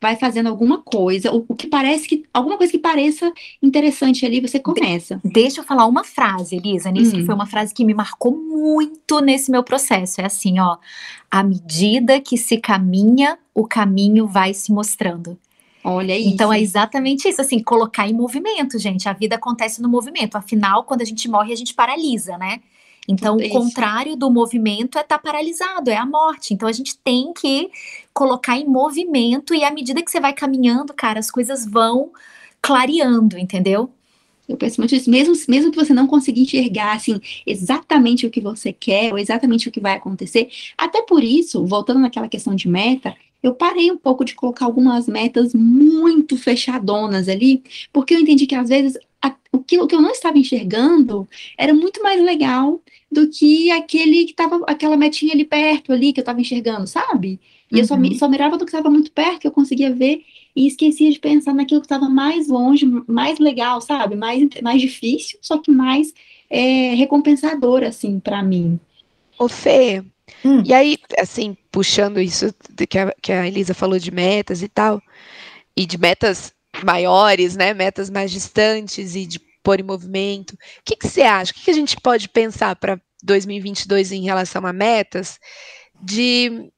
[0.00, 3.30] vai fazendo alguma coisa, o, o, que parece que alguma coisa que pareça
[3.62, 5.20] interessante ali, você começa.
[5.22, 7.20] De, deixa eu falar uma frase, Elisa, nisso hum.
[7.20, 10.20] que foi uma frase que me marcou muito nesse meu processo.
[10.20, 10.78] É assim, ó,
[11.30, 15.38] à medida que se caminha, o caminho vai se mostrando.
[15.84, 16.28] Olha isso.
[16.28, 19.08] Então é exatamente isso, assim, colocar em movimento, gente.
[19.08, 20.36] A vida acontece no movimento.
[20.36, 22.60] Afinal, quando a gente morre, a gente paralisa, né?
[23.08, 26.54] Então, o contrário do movimento é estar tá paralisado, é a morte.
[26.54, 27.68] Então, a gente tem que
[28.12, 32.10] colocar em movimento e à medida que você vai caminhando, cara, as coisas vão
[32.60, 33.90] clareando, entendeu?
[34.48, 38.40] Eu penso muito isso, mesmo, mesmo que você não consiga enxergar, assim, exatamente o que
[38.40, 42.68] você quer, ou exatamente o que vai acontecer, até por isso, voltando naquela questão de
[42.68, 48.46] meta, eu parei um pouco de colocar algumas metas muito fechadonas ali, porque eu entendi
[48.46, 48.98] que às vezes
[49.52, 54.24] o, que, o que eu não estava enxergando era muito mais legal do que aquele
[54.24, 57.40] que estava, aquela metinha ali perto, ali, que eu estava enxergando, sabe?
[57.70, 57.80] E uhum.
[57.80, 58.14] eu só, uhum.
[58.14, 60.22] só mirava do que estava muito perto, que eu conseguia ver,
[60.54, 64.16] e esquecia de pensar naquilo que estava mais longe, mais legal, sabe?
[64.16, 66.12] Mais, mais difícil, só que mais
[66.48, 68.78] é, recompensador, assim, para mim.
[69.38, 70.02] Ô, Fê,
[70.44, 70.62] hum.
[70.64, 72.52] e aí, assim, puxando isso
[72.88, 75.00] que a, que a Elisa falou de metas e tal,
[75.76, 76.52] e de metas
[76.84, 80.52] maiores, né, metas mais distantes e de pôr em movimento.
[80.52, 81.52] O que, que você acha?
[81.52, 85.38] O que, que a gente pode pensar para 2022 em relação a metas
[86.02, 86.70] de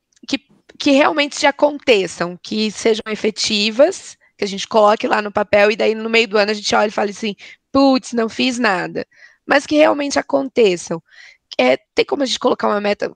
[0.78, 5.76] que, realmente já aconteçam, que sejam efetivas, que a gente coloque lá no papel e
[5.76, 7.34] daí no meio do ano a gente olha e fala assim,
[7.70, 9.06] putz, não fiz nada,
[9.46, 11.02] mas que realmente aconteçam.
[11.58, 13.14] É, tem como a gente colocar uma meta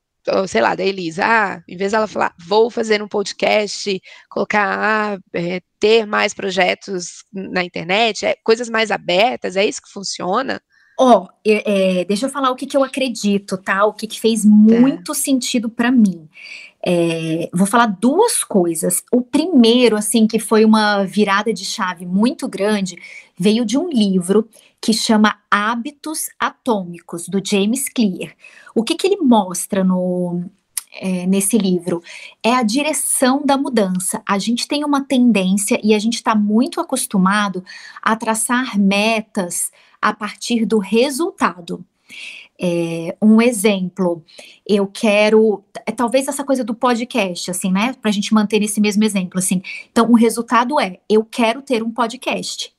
[0.49, 5.19] sei lá, da Elisa, ah, em vez dela falar, vou fazer um podcast, colocar, ah,
[5.33, 10.61] é, ter mais projetos na internet, é, coisas mais abertas, é isso que funciona?
[10.99, 13.85] Ó, oh, é, deixa eu falar o que, que eu acredito, tá?
[13.85, 14.49] O que, que fez tá.
[14.49, 16.29] muito sentido para mim.
[16.89, 19.03] É, vou falar duas coisas.
[19.11, 22.97] O primeiro, assim, que foi uma virada de chave muito grande,
[23.37, 24.49] veio de um livro
[24.81, 28.37] que chama Hábitos Atômicos, do James Clear.
[28.73, 30.45] O que, que ele mostra no,
[31.01, 32.01] é, nesse livro
[32.41, 34.23] é a direção da mudança.
[34.25, 37.65] A gente tem uma tendência e a gente está muito acostumado
[38.01, 41.85] a traçar metas a partir do resultado.
[42.61, 44.23] É, um exemplo,
[44.67, 48.81] eu quero, é, talvez essa coisa do podcast, assim, né, para a gente manter esse
[48.81, 49.63] mesmo exemplo, assim.
[49.91, 52.76] Então, o resultado é, eu quero ter um podcast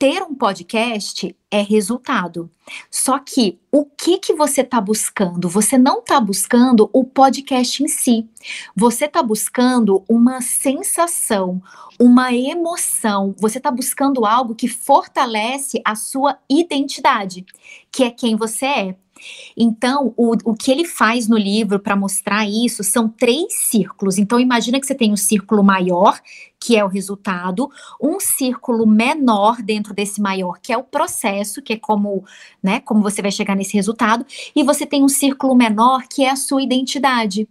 [0.00, 2.50] ter um podcast é resultado.
[2.90, 5.46] Só que o que que você está buscando?
[5.46, 8.26] Você não está buscando o podcast em si.
[8.74, 11.60] Você está buscando uma sensação,
[12.00, 13.34] uma emoção.
[13.38, 17.44] Você está buscando algo que fortalece a sua identidade,
[17.92, 18.96] que é quem você é.
[19.56, 24.18] Então, o, o que ele faz no livro para mostrar isso são três círculos.
[24.18, 26.20] Então, imagina que você tem um círculo maior,
[26.58, 31.72] que é o resultado, um círculo menor dentro desse maior, que é o processo, que
[31.72, 32.24] é como,
[32.62, 36.30] né, como você vai chegar nesse resultado, e você tem um círculo menor, que é
[36.30, 37.48] a sua identidade.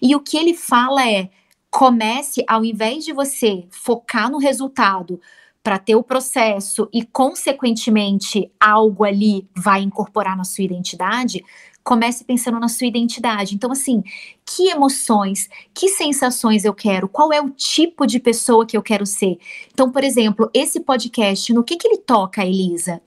[0.00, 1.28] E o que ele fala é:
[1.70, 5.20] comece, ao invés de você focar no resultado,
[5.62, 11.44] para ter o processo e, consequentemente, algo ali vai incorporar na sua identidade,
[11.84, 13.54] comece pensando na sua identidade.
[13.54, 14.02] Então, assim,
[14.44, 19.06] que emoções, que sensações eu quero, qual é o tipo de pessoa que eu quero
[19.06, 19.38] ser.
[19.72, 23.00] Então, por exemplo, esse podcast, no que, que ele toca, Elisa?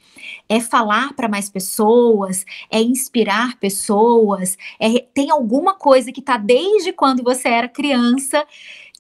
[0.48, 6.92] É falar para mais pessoas, é inspirar pessoas, é, tem alguma coisa que está desde
[6.94, 8.46] quando você era criança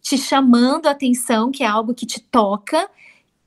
[0.01, 2.89] te chamando a atenção, que é algo que te toca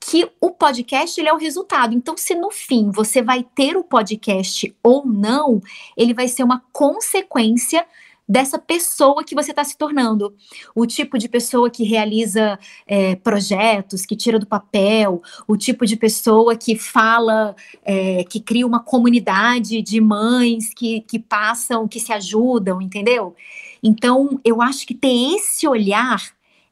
[0.09, 1.95] que o podcast ele é o resultado.
[1.95, 5.61] Então, se no fim você vai ter o podcast ou não,
[5.95, 7.85] ele vai ser uma consequência
[8.27, 10.35] dessa pessoa que você está se tornando.
[10.75, 15.95] O tipo de pessoa que realiza é, projetos, que tira do papel, o tipo de
[15.95, 17.55] pessoa que fala,
[17.85, 23.37] é, que cria uma comunidade de mães que, que passam, que se ajudam, entendeu?
[23.83, 26.19] Então, eu acho que ter esse olhar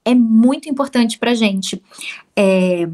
[0.06, 1.82] é muito importante para gente.
[2.34, 2.88] É...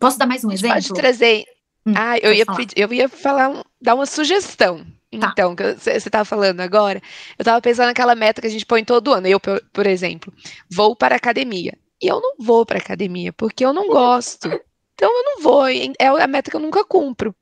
[0.00, 0.76] Posso dar mais um exemplo?
[0.76, 1.44] Pode trazer.
[1.86, 4.84] Hum, ah, eu ia, pedir, eu ia falar, dar uma sugestão.
[5.18, 5.30] Tá.
[5.32, 7.02] Então, que você estava falando agora,
[7.38, 9.26] eu estava pensando naquela meta que a gente põe todo ano.
[9.26, 10.32] Eu, por, por exemplo,
[10.72, 11.76] vou para a academia.
[12.02, 14.48] E eu não vou para a academia, porque eu não gosto.
[14.94, 17.34] Então eu não vou, é a meta que eu nunca cumpro.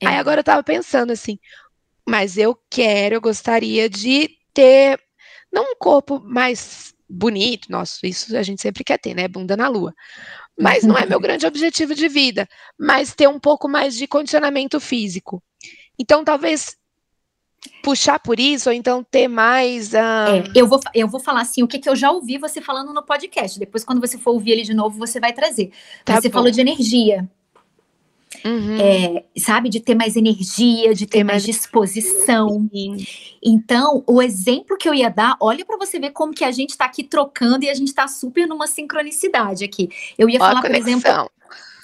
[0.00, 0.06] É.
[0.06, 1.38] Aí agora eu estava pensando assim,
[2.08, 5.00] mas eu quero, eu gostaria de ter,
[5.52, 9.28] não um corpo mais bonito, nossa, isso a gente sempre quer ter, né?
[9.28, 9.94] Bunda na lua.
[10.58, 12.48] Mas não é meu grande objetivo de vida,
[12.78, 15.42] mas ter um pouco mais de condicionamento físico.
[15.98, 16.76] Então, talvez
[17.82, 19.92] puxar por isso, ou então ter mais.
[19.92, 19.96] Uh...
[19.96, 22.92] É, eu, vou, eu vou falar assim, o que, que eu já ouvi você falando
[22.92, 23.58] no podcast.
[23.58, 25.70] Depois, quando você for ouvir ele de novo, você vai trazer.
[26.04, 26.34] Tá você bom.
[26.34, 27.28] falou de energia.
[28.44, 28.78] Uhum.
[28.80, 32.68] É, sabe, de ter mais energia, de ter, ter mais, mais disposição.
[32.72, 33.06] Sim.
[33.42, 36.70] Então, o exemplo que eu ia dar, olha para você ver como que a gente
[36.70, 39.88] está aqui trocando e a gente está super numa sincronicidade aqui.
[40.16, 41.30] Eu ia falar, por exemplo,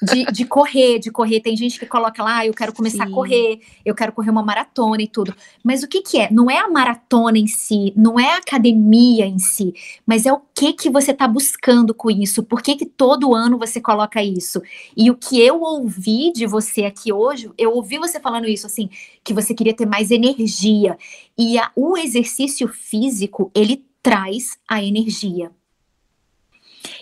[0.05, 1.41] de, de correr, de correr.
[1.41, 3.13] Tem gente que coloca lá, ah, eu quero começar Sim.
[3.13, 5.35] a correr, eu quero correr uma maratona e tudo.
[5.63, 6.31] Mas o que que é?
[6.31, 9.75] Não é a maratona em si, não é a academia em si,
[10.07, 12.43] mas é o que que você está buscando com isso?
[12.43, 14.63] Por que que todo ano você coloca isso?
[14.97, 18.89] E o que eu ouvi de você aqui hoje, eu ouvi você falando isso assim,
[19.23, 20.97] que você queria ter mais energia.
[21.37, 25.51] E a, o exercício físico, ele traz a energia.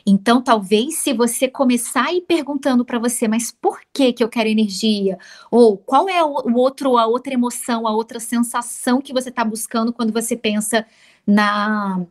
[0.06, 4.28] Então, talvez se você começar a ir perguntando para você, mas por que que eu
[4.28, 5.18] quero energia?
[5.50, 9.92] Ou qual é o outro, a outra emoção, a outra sensação que você está buscando
[9.92, 10.86] quando você pensa
[11.26, 12.04] na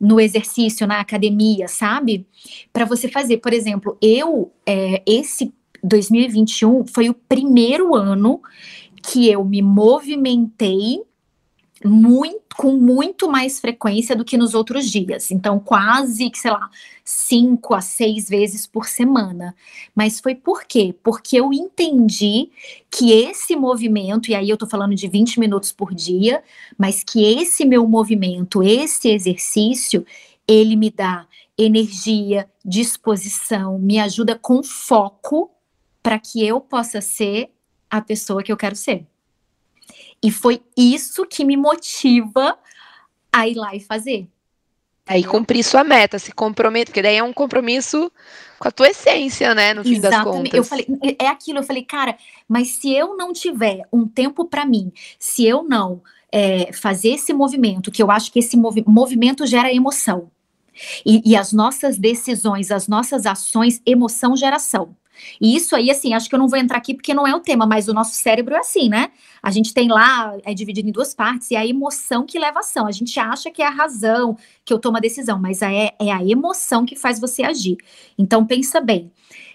[0.00, 2.24] no exercício, na academia, sabe?
[2.72, 8.40] Para você fazer, por exemplo, eu é, esse 2021 foi o primeiro ano
[9.02, 11.02] que eu me movimentei
[11.84, 15.30] muito, com muito mais frequência do que nos outros dias.
[15.30, 16.68] Então, quase, sei lá,
[17.04, 19.54] cinco a seis vezes por semana.
[19.94, 20.94] Mas foi por quê?
[21.02, 22.50] Porque eu entendi
[22.90, 26.42] que esse movimento, e aí eu tô falando de 20 minutos por dia,
[26.76, 30.04] mas que esse meu movimento, esse exercício,
[30.46, 31.26] ele me dá
[31.56, 35.50] energia, disposição, me ajuda com foco
[36.02, 37.50] para que eu possa ser
[37.90, 39.06] a pessoa que eu quero ser.
[40.22, 42.58] E foi isso que me motiva
[43.32, 44.28] a ir lá e fazer.
[45.06, 48.12] Aí cumprir sua meta, se comprometer, porque daí é um compromisso
[48.58, 50.24] com a tua essência, né, no fim Exatamente.
[50.24, 50.54] das contas.
[50.54, 50.86] Eu falei,
[51.18, 52.16] é aquilo, eu falei, cara,
[52.46, 57.32] mas se eu não tiver um tempo para mim, se eu não é, fazer esse
[57.32, 60.30] movimento, que eu acho que esse movi movimento gera emoção,
[61.04, 64.94] e, e, as nossas decisões, as nossas ações, emoção, geração.
[65.40, 67.40] E isso aí, assim, acho que eu não vou entrar aqui porque não é o
[67.40, 69.10] tema, mas o nosso cérebro é assim, né?
[69.42, 72.58] A gente tem lá, é dividido em duas partes, e é a emoção que leva
[72.58, 72.86] a ação.
[72.86, 76.12] A gente acha que é a razão que eu tomo a decisão, mas é, é
[76.12, 77.76] a emoção que faz você agir.
[78.18, 79.10] Então, pensa bem.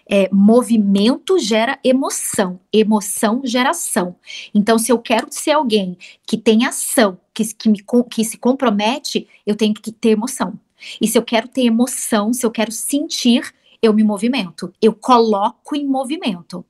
[0.10, 4.18] É, movimento gera emoção, emoção gera ação.
[4.54, 9.28] Então, se eu quero ser alguém que tem ação, que, que, me, que se compromete,
[9.46, 10.60] eu tenho que ter emoção.
[11.02, 13.54] E se eu quero ter emoção, se eu quero sentir,
[13.84, 16.66] eu me movimento, eu coloco em movimento.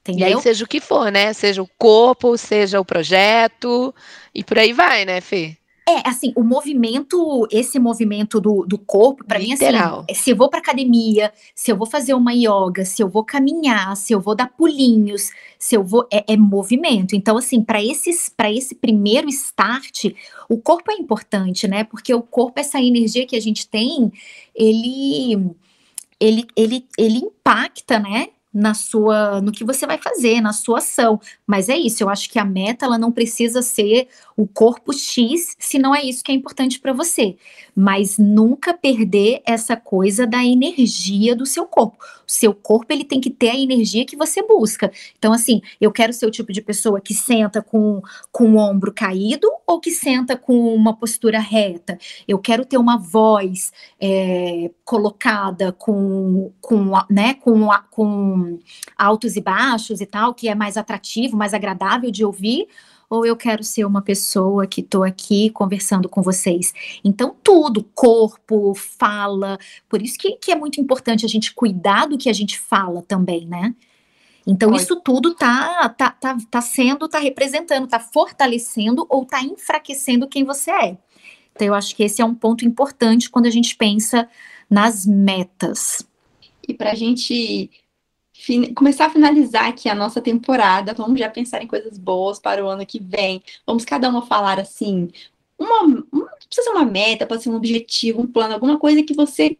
[0.00, 0.28] Entendeu?
[0.28, 1.32] E aí, seja o que for, né?
[1.32, 3.94] Seja o corpo, seja o projeto,
[4.34, 5.56] e por aí vai, né, Fê?
[5.88, 9.64] É, assim, o movimento, esse movimento do, do corpo, para mim, assim,
[10.08, 13.24] é, se eu vou pra academia, se eu vou fazer uma yoga, se eu vou
[13.24, 16.06] caminhar, se eu vou dar pulinhos, se eu vou.
[16.12, 17.16] É, é movimento.
[17.16, 20.06] Então, assim, para esse primeiro start,
[20.48, 21.82] o corpo é importante, né?
[21.82, 24.12] Porque o corpo, essa energia que a gente tem,
[24.54, 25.54] ele
[26.20, 28.28] ele, ele, ele impacta, né?
[28.52, 31.20] Na sua no que você vai fazer, na sua ação.
[31.46, 35.54] Mas é isso, eu acho que a meta ela não precisa ser o corpo X,
[35.58, 37.36] se não é isso que é importante para você.
[37.74, 41.98] Mas nunca perder essa coisa da energia do seu corpo.
[42.26, 44.90] O seu corpo ele tem que ter a energia que você busca.
[45.18, 48.92] Então assim, eu quero ser o tipo de pessoa que senta com, com o ombro
[48.92, 51.98] caído ou que senta com uma postura reta.
[52.26, 58.39] Eu quero ter uma voz é, colocada com, com, né, com, com
[58.96, 62.68] altos e baixos e tal, que é mais atrativo, mais agradável de ouvir,
[63.10, 66.72] ou eu quero ser uma pessoa que estou aqui conversando com vocês.
[67.04, 72.16] Então, tudo, corpo, fala, por isso que, que é muito importante a gente cuidar do
[72.16, 73.74] que a gente fala também, né?
[74.46, 80.28] Então, isso tudo tá, tá, tá, tá sendo, tá representando, tá fortalecendo ou tá enfraquecendo
[80.28, 80.98] quem você é.
[81.52, 84.28] Então, eu acho que esse é um ponto importante quando a gente pensa
[84.68, 86.06] nas metas.
[86.66, 87.70] E para a gente
[88.74, 92.68] começar a finalizar aqui a nossa temporada, vamos já pensar em coisas boas para o
[92.68, 93.42] ano que vem.
[93.66, 95.10] Vamos cada uma falar assim,
[95.58, 95.82] uma,
[96.12, 99.56] uma precisa ser uma meta, pode ser um objetivo, um plano, alguma coisa que você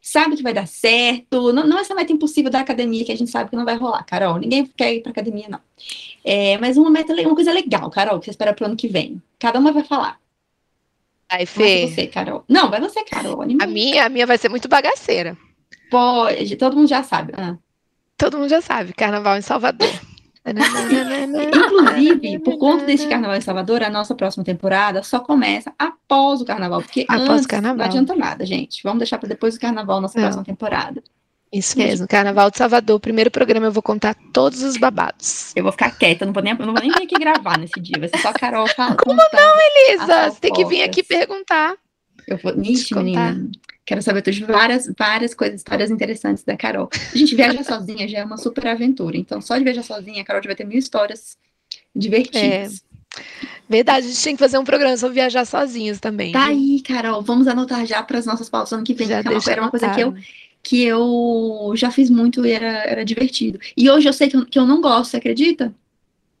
[0.00, 1.52] sabe que vai dar certo.
[1.52, 4.04] Não, não essa meta impossível da academia que a gente sabe que não vai rolar,
[4.04, 4.38] Carol.
[4.38, 5.60] Ninguém quer ir para academia, não.
[6.24, 8.88] É, mas uma meta, uma coisa legal, Carol, que você espera para o ano que
[8.88, 9.22] vem.
[9.38, 10.18] Cada uma vai falar.
[11.28, 11.86] Aí, Fê.
[11.86, 12.44] Vai você, Carol.
[12.48, 13.42] Não, vai você, Carol.
[13.42, 15.36] A minha, a minha vai ser muito bagaceira.
[15.90, 17.32] Pode, todo mundo já sabe.
[17.36, 17.56] Ah.
[18.18, 19.88] Todo mundo já sabe, carnaval em Salvador.
[21.54, 26.44] Inclusive, por conta desse carnaval em Salvador, a nossa próxima temporada só começa após o
[26.44, 27.78] carnaval, porque após antes carnaval.
[27.78, 28.82] não adianta nada, gente.
[28.82, 30.24] Vamos deixar para depois do carnaval nossa não.
[30.24, 31.02] próxima temporada.
[31.50, 35.52] Isso mesmo, Carnaval de Salvador, primeiro programa eu vou contar todos os babados.
[35.56, 37.98] Eu vou ficar quieta, não vou nem, não vou nem vir aqui gravar nesse dia,
[37.98, 38.98] vai ser só a Carol falando.
[39.02, 40.30] Como não, Elisa?
[40.30, 41.74] Você tem que vir aqui perguntar.
[42.26, 43.48] Eu vou, Ixi, menina,
[43.88, 46.90] quero saber de várias, várias coisas, histórias interessantes da Carol.
[46.92, 50.24] A gente viaja sozinha já é uma super aventura, então só de viajar sozinha, a
[50.24, 51.38] Carol já vai ter mil histórias
[51.96, 52.84] divertidas.
[52.84, 53.18] É.
[53.66, 56.32] Verdade, a gente tem que fazer um programa sobre viajar sozinhos também.
[56.32, 59.28] Tá aí, Carol, vamos anotar já para as nossas pautas ano que vem, já que
[59.28, 60.14] é era uma coisa que eu
[60.62, 63.58] que eu já fiz muito e era, era divertido.
[63.74, 65.72] E hoje eu sei que eu, que eu não gosto, você acredita?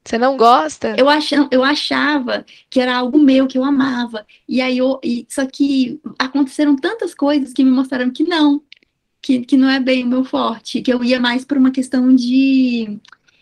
[0.04, 0.94] Você não gosta?
[0.96, 4.26] Eu, ach, eu achava que era algo meu, que eu amava.
[4.48, 4.98] E aí eu.
[5.04, 8.62] E, só que aconteceram tantas coisas que me mostraram que não.
[9.20, 10.80] Que, que não é bem o meu forte.
[10.80, 12.98] Que eu ia mais por uma questão de.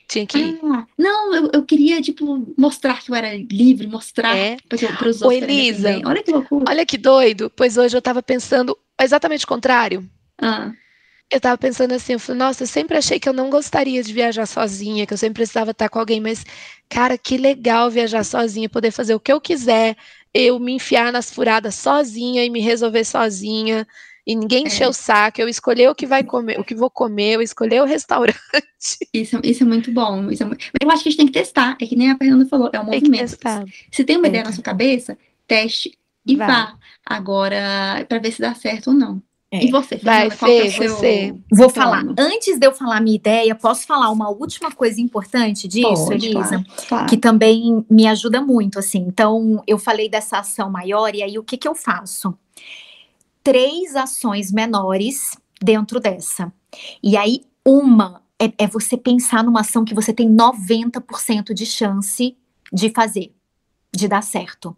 [0.08, 0.58] Tinha que.
[0.62, 4.56] Ah, não, eu, eu queria, tipo, mostrar que eu era livre, mostrar é.
[4.68, 4.76] para
[5.08, 5.22] os outros.
[5.22, 6.64] Ô, Elisa, olha que loucura.
[6.68, 10.08] Olha que doido, pois hoje eu estava pensando exatamente o contrário.
[10.40, 10.72] Ah.
[11.30, 14.12] Eu tava pensando assim, eu falei, nossa, eu sempre achei que eu não gostaria de
[14.12, 16.44] viajar sozinha, que eu sempre precisava estar com alguém, mas,
[16.88, 19.96] cara, que legal viajar sozinha, poder fazer o que eu quiser,
[20.32, 23.86] eu me enfiar nas furadas sozinha e me resolver sozinha,
[24.26, 24.66] e ninguém é.
[24.66, 27.80] encher o saco, eu escolher o que vai comer, o que vou comer, eu escolher
[27.80, 28.36] o restaurante.
[29.12, 30.30] Isso, isso é muito bom.
[30.30, 30.66] Isso é muito...
[30.80, 32.78] Eu acho que a gente tem que testar, é que nem a Fernanda falou, é
[32.78, 33.36] um tem movimento.
[33.90, 36.46] Se tem uma ideia na sua cabeça, teste e vai.
[36.46, 36.78] vá.
[37.04, 39.22] Agora, para ver se dá certo ou não.
[39.50, 39.64] É.
[39.64, 41.34] E você, Vai, Fê, é você.
[41.52, 42.04] Vou falar.
[42.18, 46.64] Antes de eu falar minha ideia, posso falar uma última coisa importante disso, Pode, Elisa?
[46.64, 47.06] Claro, claro.
[47.06, 49.04] Que também me ajuda muito, assim.
[49.06, 52.36] Então, eu falei dessa ação maior, e aí o que, que eu faço?
[53.42, 56.52] Três ações menores dentro dessa.
[57.00, 62.36] E aí, uma é, é você pensar numa ação que você tem 90% de chance
[62.72, 63.32] de fazer,
[63.94, 64.76] de dar certo.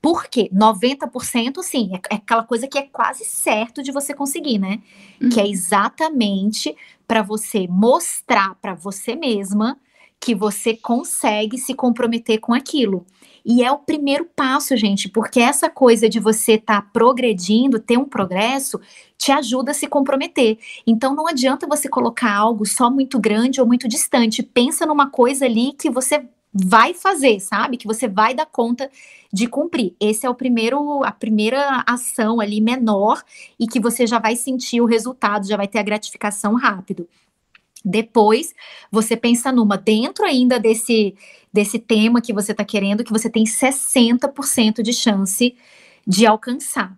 [0.00, 0.48] Por quê?
[0.52, 4.80] 90% sim, é, é, aquela coisa que é quase certo de você conseguir, né?
[5.20, 5.28] Uhum.
[5.28, 5.50] Que é uhum.
[5.50, 6.74] exatamente
[7.06, 9.78] para você mostrar para você mesma
[10.18, 13.06] que você consegue se comprometer com aquilo.
[13.44, 17.96] E é o primeiro passo, gente, porque essa coisa de você estar tá progredindo, ter
[17.96, 18.78] um progresso,
[19.16, 20.58] te ajuda a se comprometer.
[20.86, 24.42] Então não adianta você colocar algo só muito grande ou muito distante.
[24.42, 26.22] Pensa numa coisa ali que você
[26.52, 27.76] vai fazer, sabe?
[27.76, 28.90] Que você vai dar conta
[29.32, 29.94] de cumprir.
[30.00, 33.22] Esse é o primeiro, a primeira ação ali menor
[33.58, 37.08] e que você já vai sentir o resultado, já vai ter a gratificação rápido.
[37.84, 38.54] Depois,
[38.90, 41.14] você pensa numa dentro ainda desse
[41.52, 45.56] desse tema que você está querendo, que você tem 60% de chance
[46.06, 46.96] de alcançar.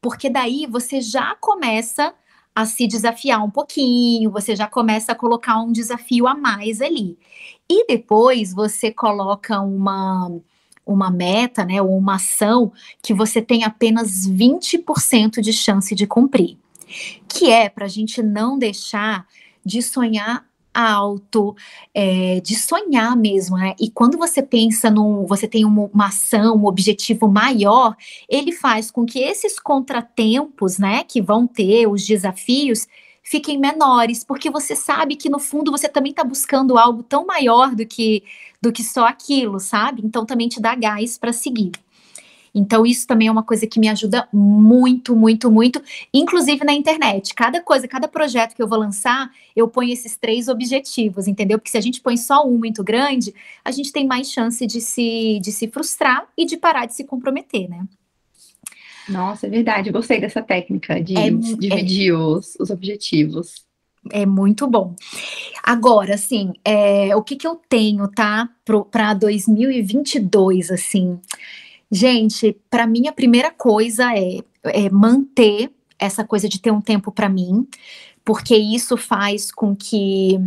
[0.00, 2.14] Porque daí você já começa
[2.54, 7.18] a se desafiar um pouquinho, você já começa a colocar um desafio a mais ali.
[7.70, 10.30] E depois você coloca uma
[10.88, 16.56] uma meta, né, ou uma ação que você tem apenas 20% de chance de cumprir,
[17.28, 19.26] que é para a gente não deixar
[19.62, 21.56] de sonhar alto,
[21.92, 23.74] é, de sonhar mesmo, né?
[23.80, 27.96] E quando você pensa num, você tem uma, uma, ação, um objetivo maior,
[28.28, 32.86] ele faz com que esses contratempos, né, que vão ter, os desafios,
[33.28, 37.74] fiquem menores, porque você sabe que no fundo você também está buscando algo tão maior
[37.74, 38.24] do que
[38.60, 40.02] do que só aquilo, sabe?
[40.04, 41.72] Então também te dá gás para seguir.
[42.54, 45.80] Então, isso também é uma coisa que me ajuda muito, muito, muito,
[46.12, 47.34] inclusive na internet.
[47.34, 51.58] Cada coisa, cada projeto que eu vou lançar, eu ponho esses três objetivos, entendeu?
[51.58, 53.32] Porque se a gente põe só um muito grande,
[53.64, 57.04] a gente tem mais chance de se, de se frustrar e de parar de se
[57.04, 57.86] comprometer, né?
[59.08, 59.90] Nossa, é verdade.
[59.90, 63.66] Gostei dessa técnica de é, dividir é, os, os objetivos.
[64.10, 64.94] É muito bom.
[65.62, 68.48] Agora, assim, é, o que, que eu tenho, tá,
[68.90, 71.18] para 2022, assim?
[71.90, 77.10] Gente, para mim a primeira coisa é, é manter essa coisa de ter um tempo
[77.10, 77.66] para mim,
[78.24, 80.38] porque isso faz com que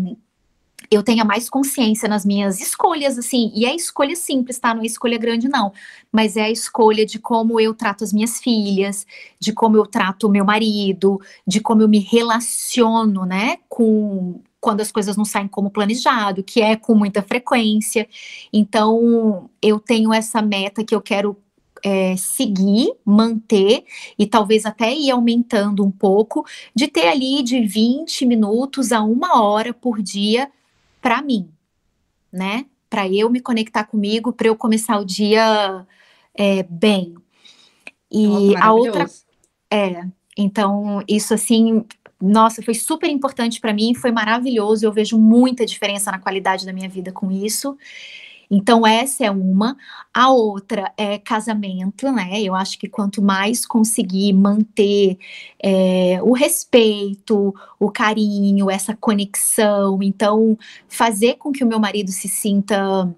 [0.89, 4.73] eu tenha mais consciência nas minhas escolhas, assim, e é escolha simples, tá?
[4.73, 5.71] Não é escolha grande, não.
[6.11, 9.05] Mas é a escolha de como eu trato as minhas filhas,
[9.39, 14.82] de como eu trato o meu marido, de como eu me relaciono, né, com quando
[14.82, 18.07] as coisas não saem como planejado, que é com muita frequência.
[18.53, 21.36] Então, eu tenho essa meta que eu quero
[21.84, 23.84] é, seguir, manter
[24.19, 29.41] e talvez até ir aumentando um pouco, de ter ali de 20 minutos a uma
[29.41, 30.47] hora por dia
[31.02, 31.49] para mim,
[32.32, 32.66] né?
[32.89, 35.86] Para eu me conectar comigo, para eu começar o dia
[36.36, 37.16] é, bem.
[38.12, 39.10] E a outra
[39.72, 40.06] é,
[40.38, 41.86] então isso assim,
[42.22, 44.86] nossa, foi super importante para mim, foi maravilhoso.
[44.86, 47.78] Eu vejo muita diferença na qualidade da minha vida com isso.
[48.54, 49.78] Então, essa é uma.
[50.14, 52.41] A outra é casamento, né?
[52.41, 55.18] Eu acho que quanto mais conseguir manter
[55.64, 60.58] é, o respeito, o carinho, essa conexão, então,
[60.89, 63.10] fazer com que o meu marido se sinta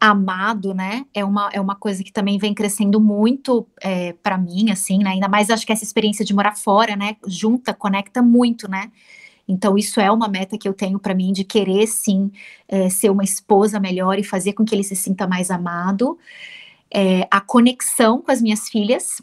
[0.00, 1.04] amado, né?
[1.12, 5.10] É uma, é uma coisa que também vem crescendo muito é, para mim, assim, né?
[5.10, 7.16] Ainda mais acho que essa experiência de morar fora, né?
[7.26, 8.92] Junta, conecta muito, né?
[9.48, 12.30] Então, isso é uma meta que eu tenho para mim de querer sim
[12.68, 16.18] é, ser uma esposa melhor e fazer com que ele se sinta mais amado.
[16.92, 19.22] É, a conexão com as minhas filhas,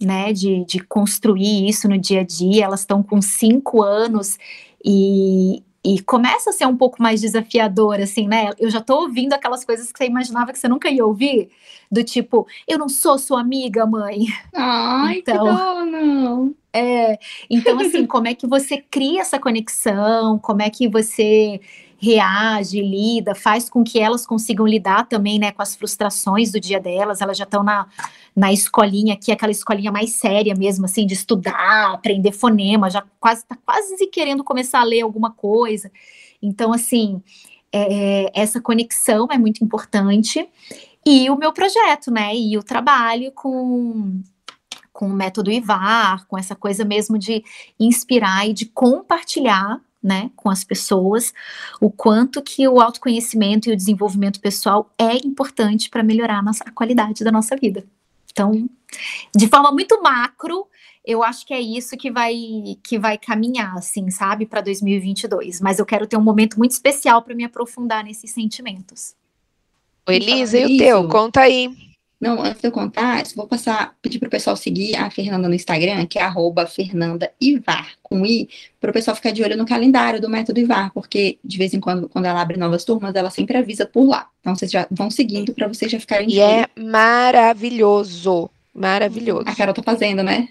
[0.00, 2.64] né, de, de construir isso no dia a dia.
[2.64, 4.38] Elas estão com cinco anos
[4.82, 8.50] e, e começa a ser um pouco mais desafiador, assim, né?
[8.58, 11.48] Eu já tô ouvindo aquelas coisas que você imaginava que você nunca ia ouvir,
[11.88, 14.26] do tipo, eu não sou sua amiga, mãe.
[14.52, 16.54] Ai, então, que dó, não.
[16.72, 17.16] É,
[17.48, 20.40] então, assim, como é que você cria essa conexão?
[20.40, 21.60] Como é que você
[21.98, 26.78] reage, lida, faz com que elas consigam lidar também, né, com as frustrações do dia
[26.78, 27.20] delas.
[27.20, 27.86] Elas já estão na,
[28.34, 33.44] na escolinha aqui, aquela escolinha mais séria mesmo, assim, de estudar, aprender fonema, já quase
[33.46, 35.90] tá quase querendo começar a ler alguma coisa.
[36.42, 37.22] Então, assim,
[37.72, 40.46] é, essa conexão é muito importante.
[41.04, 44.20] E o meu projeto, né, e o trabalho com
[44.92, 47.44] com o método IVAR, com essa coisa mesmo de
[47.78, 51.34] inspirar e de compartilhar né, com as pessoas,
[51.80, 56.62] o quanto que o autoconhecimento e o desenvolvimento pessoal é importante para melhorar a, nossa,
[56.64, 57.84] a qualidade da nossa vida.
[58.30, 58.68] Então,
[59.34, 60.68] de forma muito macro,
[61.04, 62.36] eu acho que é isso que vai
[62.84, 65.60] que vai caminhar, assim, sabe, para 2022.
[65.60, 69.16] Mas eu quero ter um momento muito especial para me aprofundar nesses sentimentos.
[70.06, 71.08] Elisa, e o teu?
[71.08, 71.74] Conta aí.
[72.18, 75.54] Não, antes de eu contar, vou passar, pedir para o pessoal seguir a Fernanda no
[75.54, 78.48] Instagram, que é arroba Fernanda Ivar, com I,
[78.80, 81.80] para o pessoal ficar de olho no calendário do método Ivar, porque de vez em
[81.80, 84.28] quando, quando ela abre novas turmas, ela sempre avisa por lá.
[84.40, 89.44] Então vocês já vão seguindo para vocês já ficarem de E é maravilhoso, maravilhoso.
[89.46, 90.48] A Carol tá fazendo, né?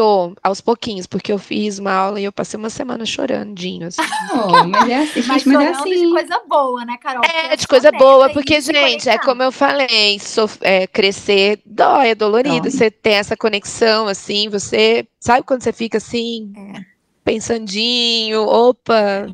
[0.00, 4.00] Tô, aos pouquinhos, porque eu fiz uma aula e eu passei uma semana chorandinho, assim.
[4.32, 6.06] Oh, mas é assim, mas, mas é assim.
[6.06, 7.22] de coisa boa, né, Carol?
[7.22, 10.18] É, de coisa boa, porque, gente, é como eu falei,
[10.62, 12.62] é, crescer dói, é dolorido.
[12.62, 12.70] Dói.
[12.70, 15.06] Você tem essa conexão, assim, você.
[15.20, 16.80] Sabe quando você fica assim, é.
[17.22, 19.26] pensandinho, opa,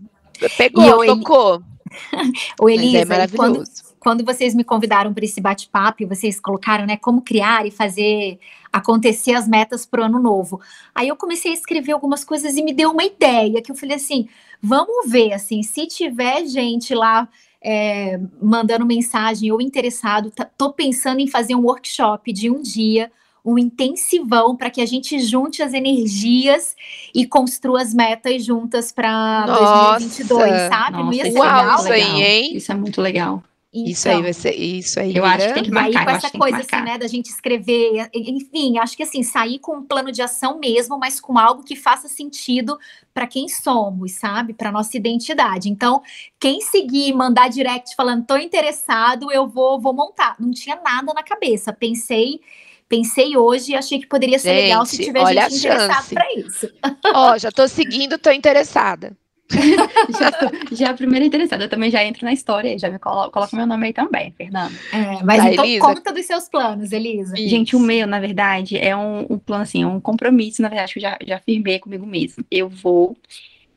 [0.58, 1.62] pegou, tocou.
[2.60, 3.54] o Elisa, é maravilhoso.
[3.54, 8.38] Quando quando vocês me convidaram para esse bate-papo, vocês colocaram, né, como criar e fazer
[8.72, 10.60] acontecer as metas para o ano novo.
[10.94, 13.96] Aí eu comecei a escrever algumas coisas e me deu uma ideia que eu falei
[13.96, 14.28] assim,
[14.62, 17.28] vamos ver, assim, se tiver gente lá
[17.60, 23.10] é, mandando mensagem ou interessado, tá, tô pensando em fazer um workshop de um dia
[23.44, 26.74] um intensivão para que a gente junte as energias
[27.14, 30.68] e construa as metas juntas para 2022, sabe?
[30.70, 31.78] Nossa, Não ia ser uau, legal?
[31.78, 32.56] Isso aí, hein?
[32.56, 33.42] Isso é muito legal.
[33.78, 35.14] Então, isso aí vai ser, isso aí.
[35.14, 35.98] Eu acho que tem que marcar.
[36.00, 39.76] Aí com essa coisa assim, né, da gente escrever, enfim, acho que assim, sair com
[39.76, 42.78] um plano de ação mesmo, mas com algo que faça sentido
[43.12, 44.54] para quem somos, sabe?
[44.54, 45.68] Para nossa identidade.
[45.68, 46.02] Então,
[46.40, 50.36] quem seguir, mandar direct falando, tô interessado, eu vou, vou montar.
[50.40, 51.72] Não tinha nada na cabeça.
[51.72, 52.40] Pensei
[52.88, 56.70] pensei hoje e achei que poderia ser gente, legal se tiver gente interessada para isso.
[57.12, 59.16] Ó, já tô seguindo, tô interessada.
[60.18, 63.56] já, já a primeira interessada, eu também já entro na história, já me colo coloca
[63.56, 64.74] meu nome aí também, Fernando.
[64.92, 65.80] É, mas tá, então Elisa?
[65.86, 67.34] conta dos seus planos, Elisa.
[67.38, 67.48] Isso.
[67.48, 70.98] Gente, o meu, na verdade, é um, um, plano assim, um compromisso, na verdade, que
[70.98, 72.44] eu já, já firmei comigo mesmo.
[72.50, 73.16] Eu vou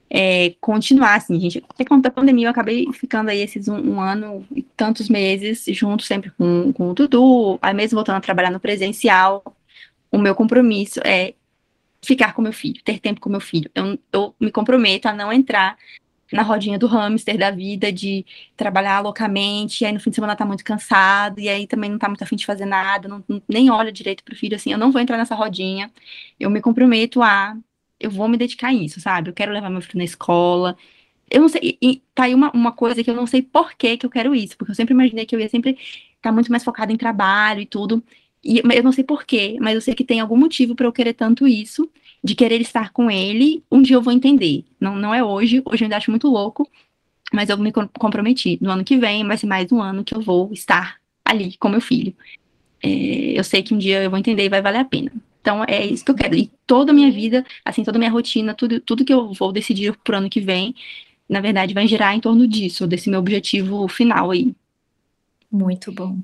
[0.10, 1.64] é, continuar, assim, gente.
[1.70, 5.64] Até quando a pandemia, eu acabei ficando aí esses um, um, ano e tantos meses
[5.68, 9.44] junto sempre com, com o Dudu, aí mesmo voltando a trabalhar no presencial.
[10.12, 11.36] O meu compromisso é
[12.02, 13.70] ficar com meu filho, ter tempo com meu filho.
[13.76, 15.78] Eu, eu me comprometo a não entrar
[16.32, 18.26] na rodinha do hamster da vida, de
[18.56, 21.98] trabalhar loucamente, e aí no fim de semana tá muito cansado, e aí também não
[21.98, 24.92] tá muito afim de fazer nada, não, nem olha direito pro filho, assim, eu não
[24.92, 25.92] vou entrar nessa rodinha,
[26.40, 27.58] eu me comprometo a,
[28.00, 29.30] eu vou me dedicar a isso, sabe?
[29.30, 30.78] Eu quero levar meu filho na escola,
[31.32, 33.98] eu não sei, e tá aí uma, uma coisa que eu não sei por que
[33.98, 36.52] que eu quero isso, porque eu sempre imaginei que eu ia sempre estar tá muito
[36.52, 38.04] mais focada em trabalho e tudo,
[38.44, 41.14] e eu não sei porquê, mas eu sei que tem algum motivo para eu querer
[41.14, 41.90] tanto isso,
[42.24, 43.64] de querer estar com ele.
[43.72, 44.64] Um dia eu vou entender.
[44.80, 46.70] Não, não é hoje, hoje eu ainda acho muito louco,
[47.34, 48.58] mas eu me comprometi.
[48.62, 51.70] No ano que vem vai ser mais um ano que eu vou estar ali com
[51.70, 52.14] meu filho.
[52.82, 55.12] É, eu sei que um dia eu vou entender e vai valer a pena.
[55.42, 56.36] Então é isso que eu quero.
[56.36, 59.52] E toda a minha vida, assim, toda a minha rotina, tudo, tudo que eu vou
[59.52, 60.76] decidir pro ano que vem,
[61.28, 64.54] na verdade, vai girar em torno disso, desse meu objetivo final aí.
[65.52, 66.18] Muito bom.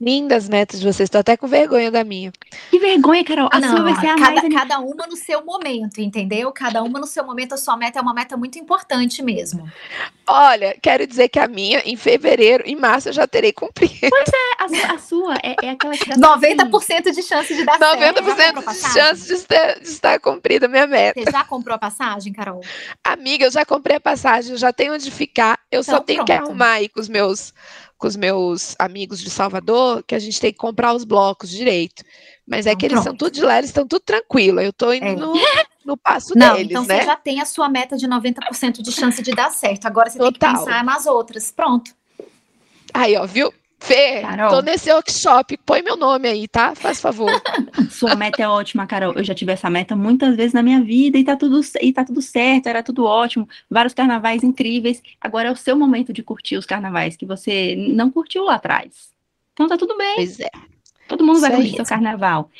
[0.00, 2.32] Lindas metas de vocês, tô até com vergonha da minha.
[2.70, 3.48] Que vergonha, Carol.
[3.52, 4.54] A não, sua vai ser a cada, mais...
[4.54, 6.52] cada uma no seu momento, entendeu?
[6.52, 9.68] Cada uma no seu momento, a sua meta é uma meta muito importante mesmo.
[10.26, 14.08] Olha, quero dizer que a minha, em fevereiro, em março, eu já terei cumprido.
[14.08, 18.36] Pois é, a, a sua é, é aquela que 90% de chance de dar 90%
[18.36, 18.60] certo.
[18.60, 21.20] 90% de chance de estar, de estar cumprida a minha meta.
[21.20, 22.60] Você já comprou a passagem, Carol?
[23.02, 26.24] Amiga, eu já comprei a passagem, eu já tenho onde ficar, eu então, só tenho
[26.24, 26.26] pronto.
[26.26, 27.52] que arrumar aí com os meus
[27.98, 32.04] com os meus amigos de Salvador que a gente tem que comprar os blocos direito.
[32.46, 34.60] Mas é que eles são tudo de lá, eles estão tudo tranquilo.
[34.60, 35.16] Eu estou indo é.
[35.16, 35.34] no,
[35.84, 37.00] no passo Não, deles, então né?
[37.00, 39.86] você já tem a sua meta de 90% de chance de dar certo.
[39.86, 40.32] Agora você Total.
[40.32, 41.50] tem que pensar nas outras.
[41.50, 41.90] Pronto.
[42.94, 43.52] Aí, ó, viu?
[43.80, 44.50] Fê, Carol.
[44.50, 46.74] tô nesse workshop, põe meu nome aí, tá?
[46.74, 47.30] Faz favor.
[47.90, 49.14] Sua meta é ótima, Carol.
[49.14, 52.04] Eu já tive essa meta muitas vezes na minha vida e tá tudo, e tá
[52.04, 53.48] tudo certo, era tudo ótimo.
[53.70, 55.00] Vários carnavais incríveis.
[55.20, 59.10] Agora é o seu momento de curtir os carnavais que você não curtiu lá atrás.
[59.54, 60.16] Então tá tudo bem.
[60.16, 60.50] Pois é.
[61.06, 62.50] Todo mundo Isso vai curtir seu carnaval.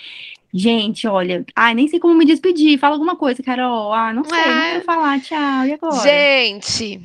[0.55, 2.79] Gente, olha, ai, nem sei como me despedir.
[2.79, 3.93] Fala alguma coisa, Carol.
[3.93, 4.47] Ah, não sei, é...
[4.47, 5.21] não quero falar.
[5.21, 5.67] Tchau.
[5.67, 6.01] E agora?
[6.01, 7.01] Gente,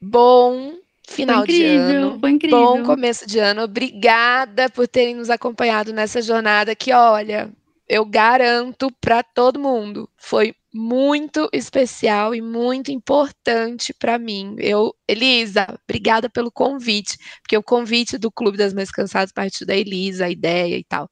[0.00, 2.18] bom final incrível, de ano.
[2.20, 2.58] Foi incrível.
[2.58, 3.62] Bom começo de ano.
[3.62, 7.50] Obrigada por terem nos acompanhado nessa jornada que, olha,
[7.88, 14.56] eu garanto para todo mundo, foi muito especial e muito importante para mim.
[14.58, 19.76] Eu, Elisa, obrigada pelo convite, porque o convite do Clube das Mães Cansadas partiu da
[19.76, 21.10] Elisa, a ideia e tal.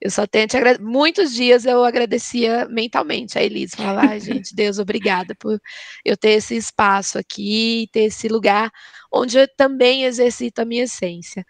[0.00, 0.56] Eu só tenho te.
[0.80, 5.60] Muitos dias eu agradecia mentalmente a Elisa, falava, ai, gente, Deus, obrigada por
[6.04, 8.70] eu ter esse espaço aqui, ter esse lugar
[9.12, 11.44] onde eu também exercito a minha essência.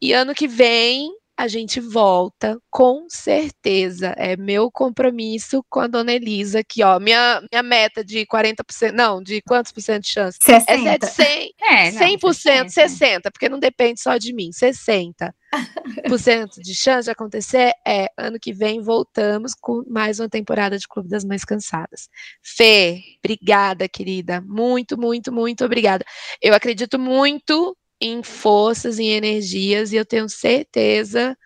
[0.00, 4.14] E ano que vem a gente volta, com certeza.
[4.16, 9.22] É meu compromisso com a dona Elisa, que, ó, minha, minha meta de 40%, não,
[9.22, 10.38] de quantos por cento de chance?
[10.42, 10.72] 60.
[10.72, 12.68] É de 100, é, não, 100%, 60.
[12.70, 15.32] 60, porque não depende só de mim, 60%
[16.62, 21.08] de chance de acontecer é ano que vem voltamos com mais uma temporada de Clube
[21.08, 22.08] das Mães Cansadas.
[22.42, 24.40] Fê, obrigada, querida.
[24.40, 26.04] Muito, muito, muito obrigada.
[26.40, 31.36] Eu acredito muito em forças, em energias, e eu tenho certeza.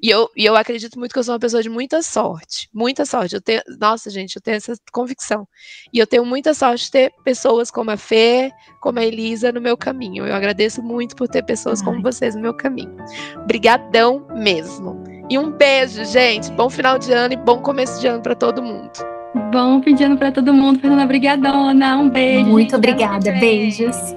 [0.00, 2.68] E eu, e eu acredito muito que eu sou uma pessoa de muita sorte.
[2.72, 3.34] Muita sorte.
[3.34, 5.46] Eu tenho, nossa, gente, eu tenho essa convicção.
[5.92, 9.60] E eu tenho muita sorte de ter pessoas como a Fê, como a Elisa no
[9.60, 10.24] meu caminho.
[10.24, 11.86] Eu agradeço muito por ter pessoas Ai.
[11.86, 12.96] como vocês no meu caminho.
[13.42, 15.02] Obrigadão mesmo.
[15.28, 16.50] E um beijo, gente.
[16.52, 19.17] Bom final de ano e bom começo de ano para todo mundo.
[19.52, 20.80] Bom fim de ano para todo mundo.
[20.80, 21.96] Fernanda, brigadona.
[21.98, 22.46] Um beijo.
[22.46, 23.32] Muito obrigada.
[23.32, 24.14] Beijos.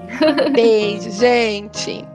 [0.53, 2.05] Beijo, gente.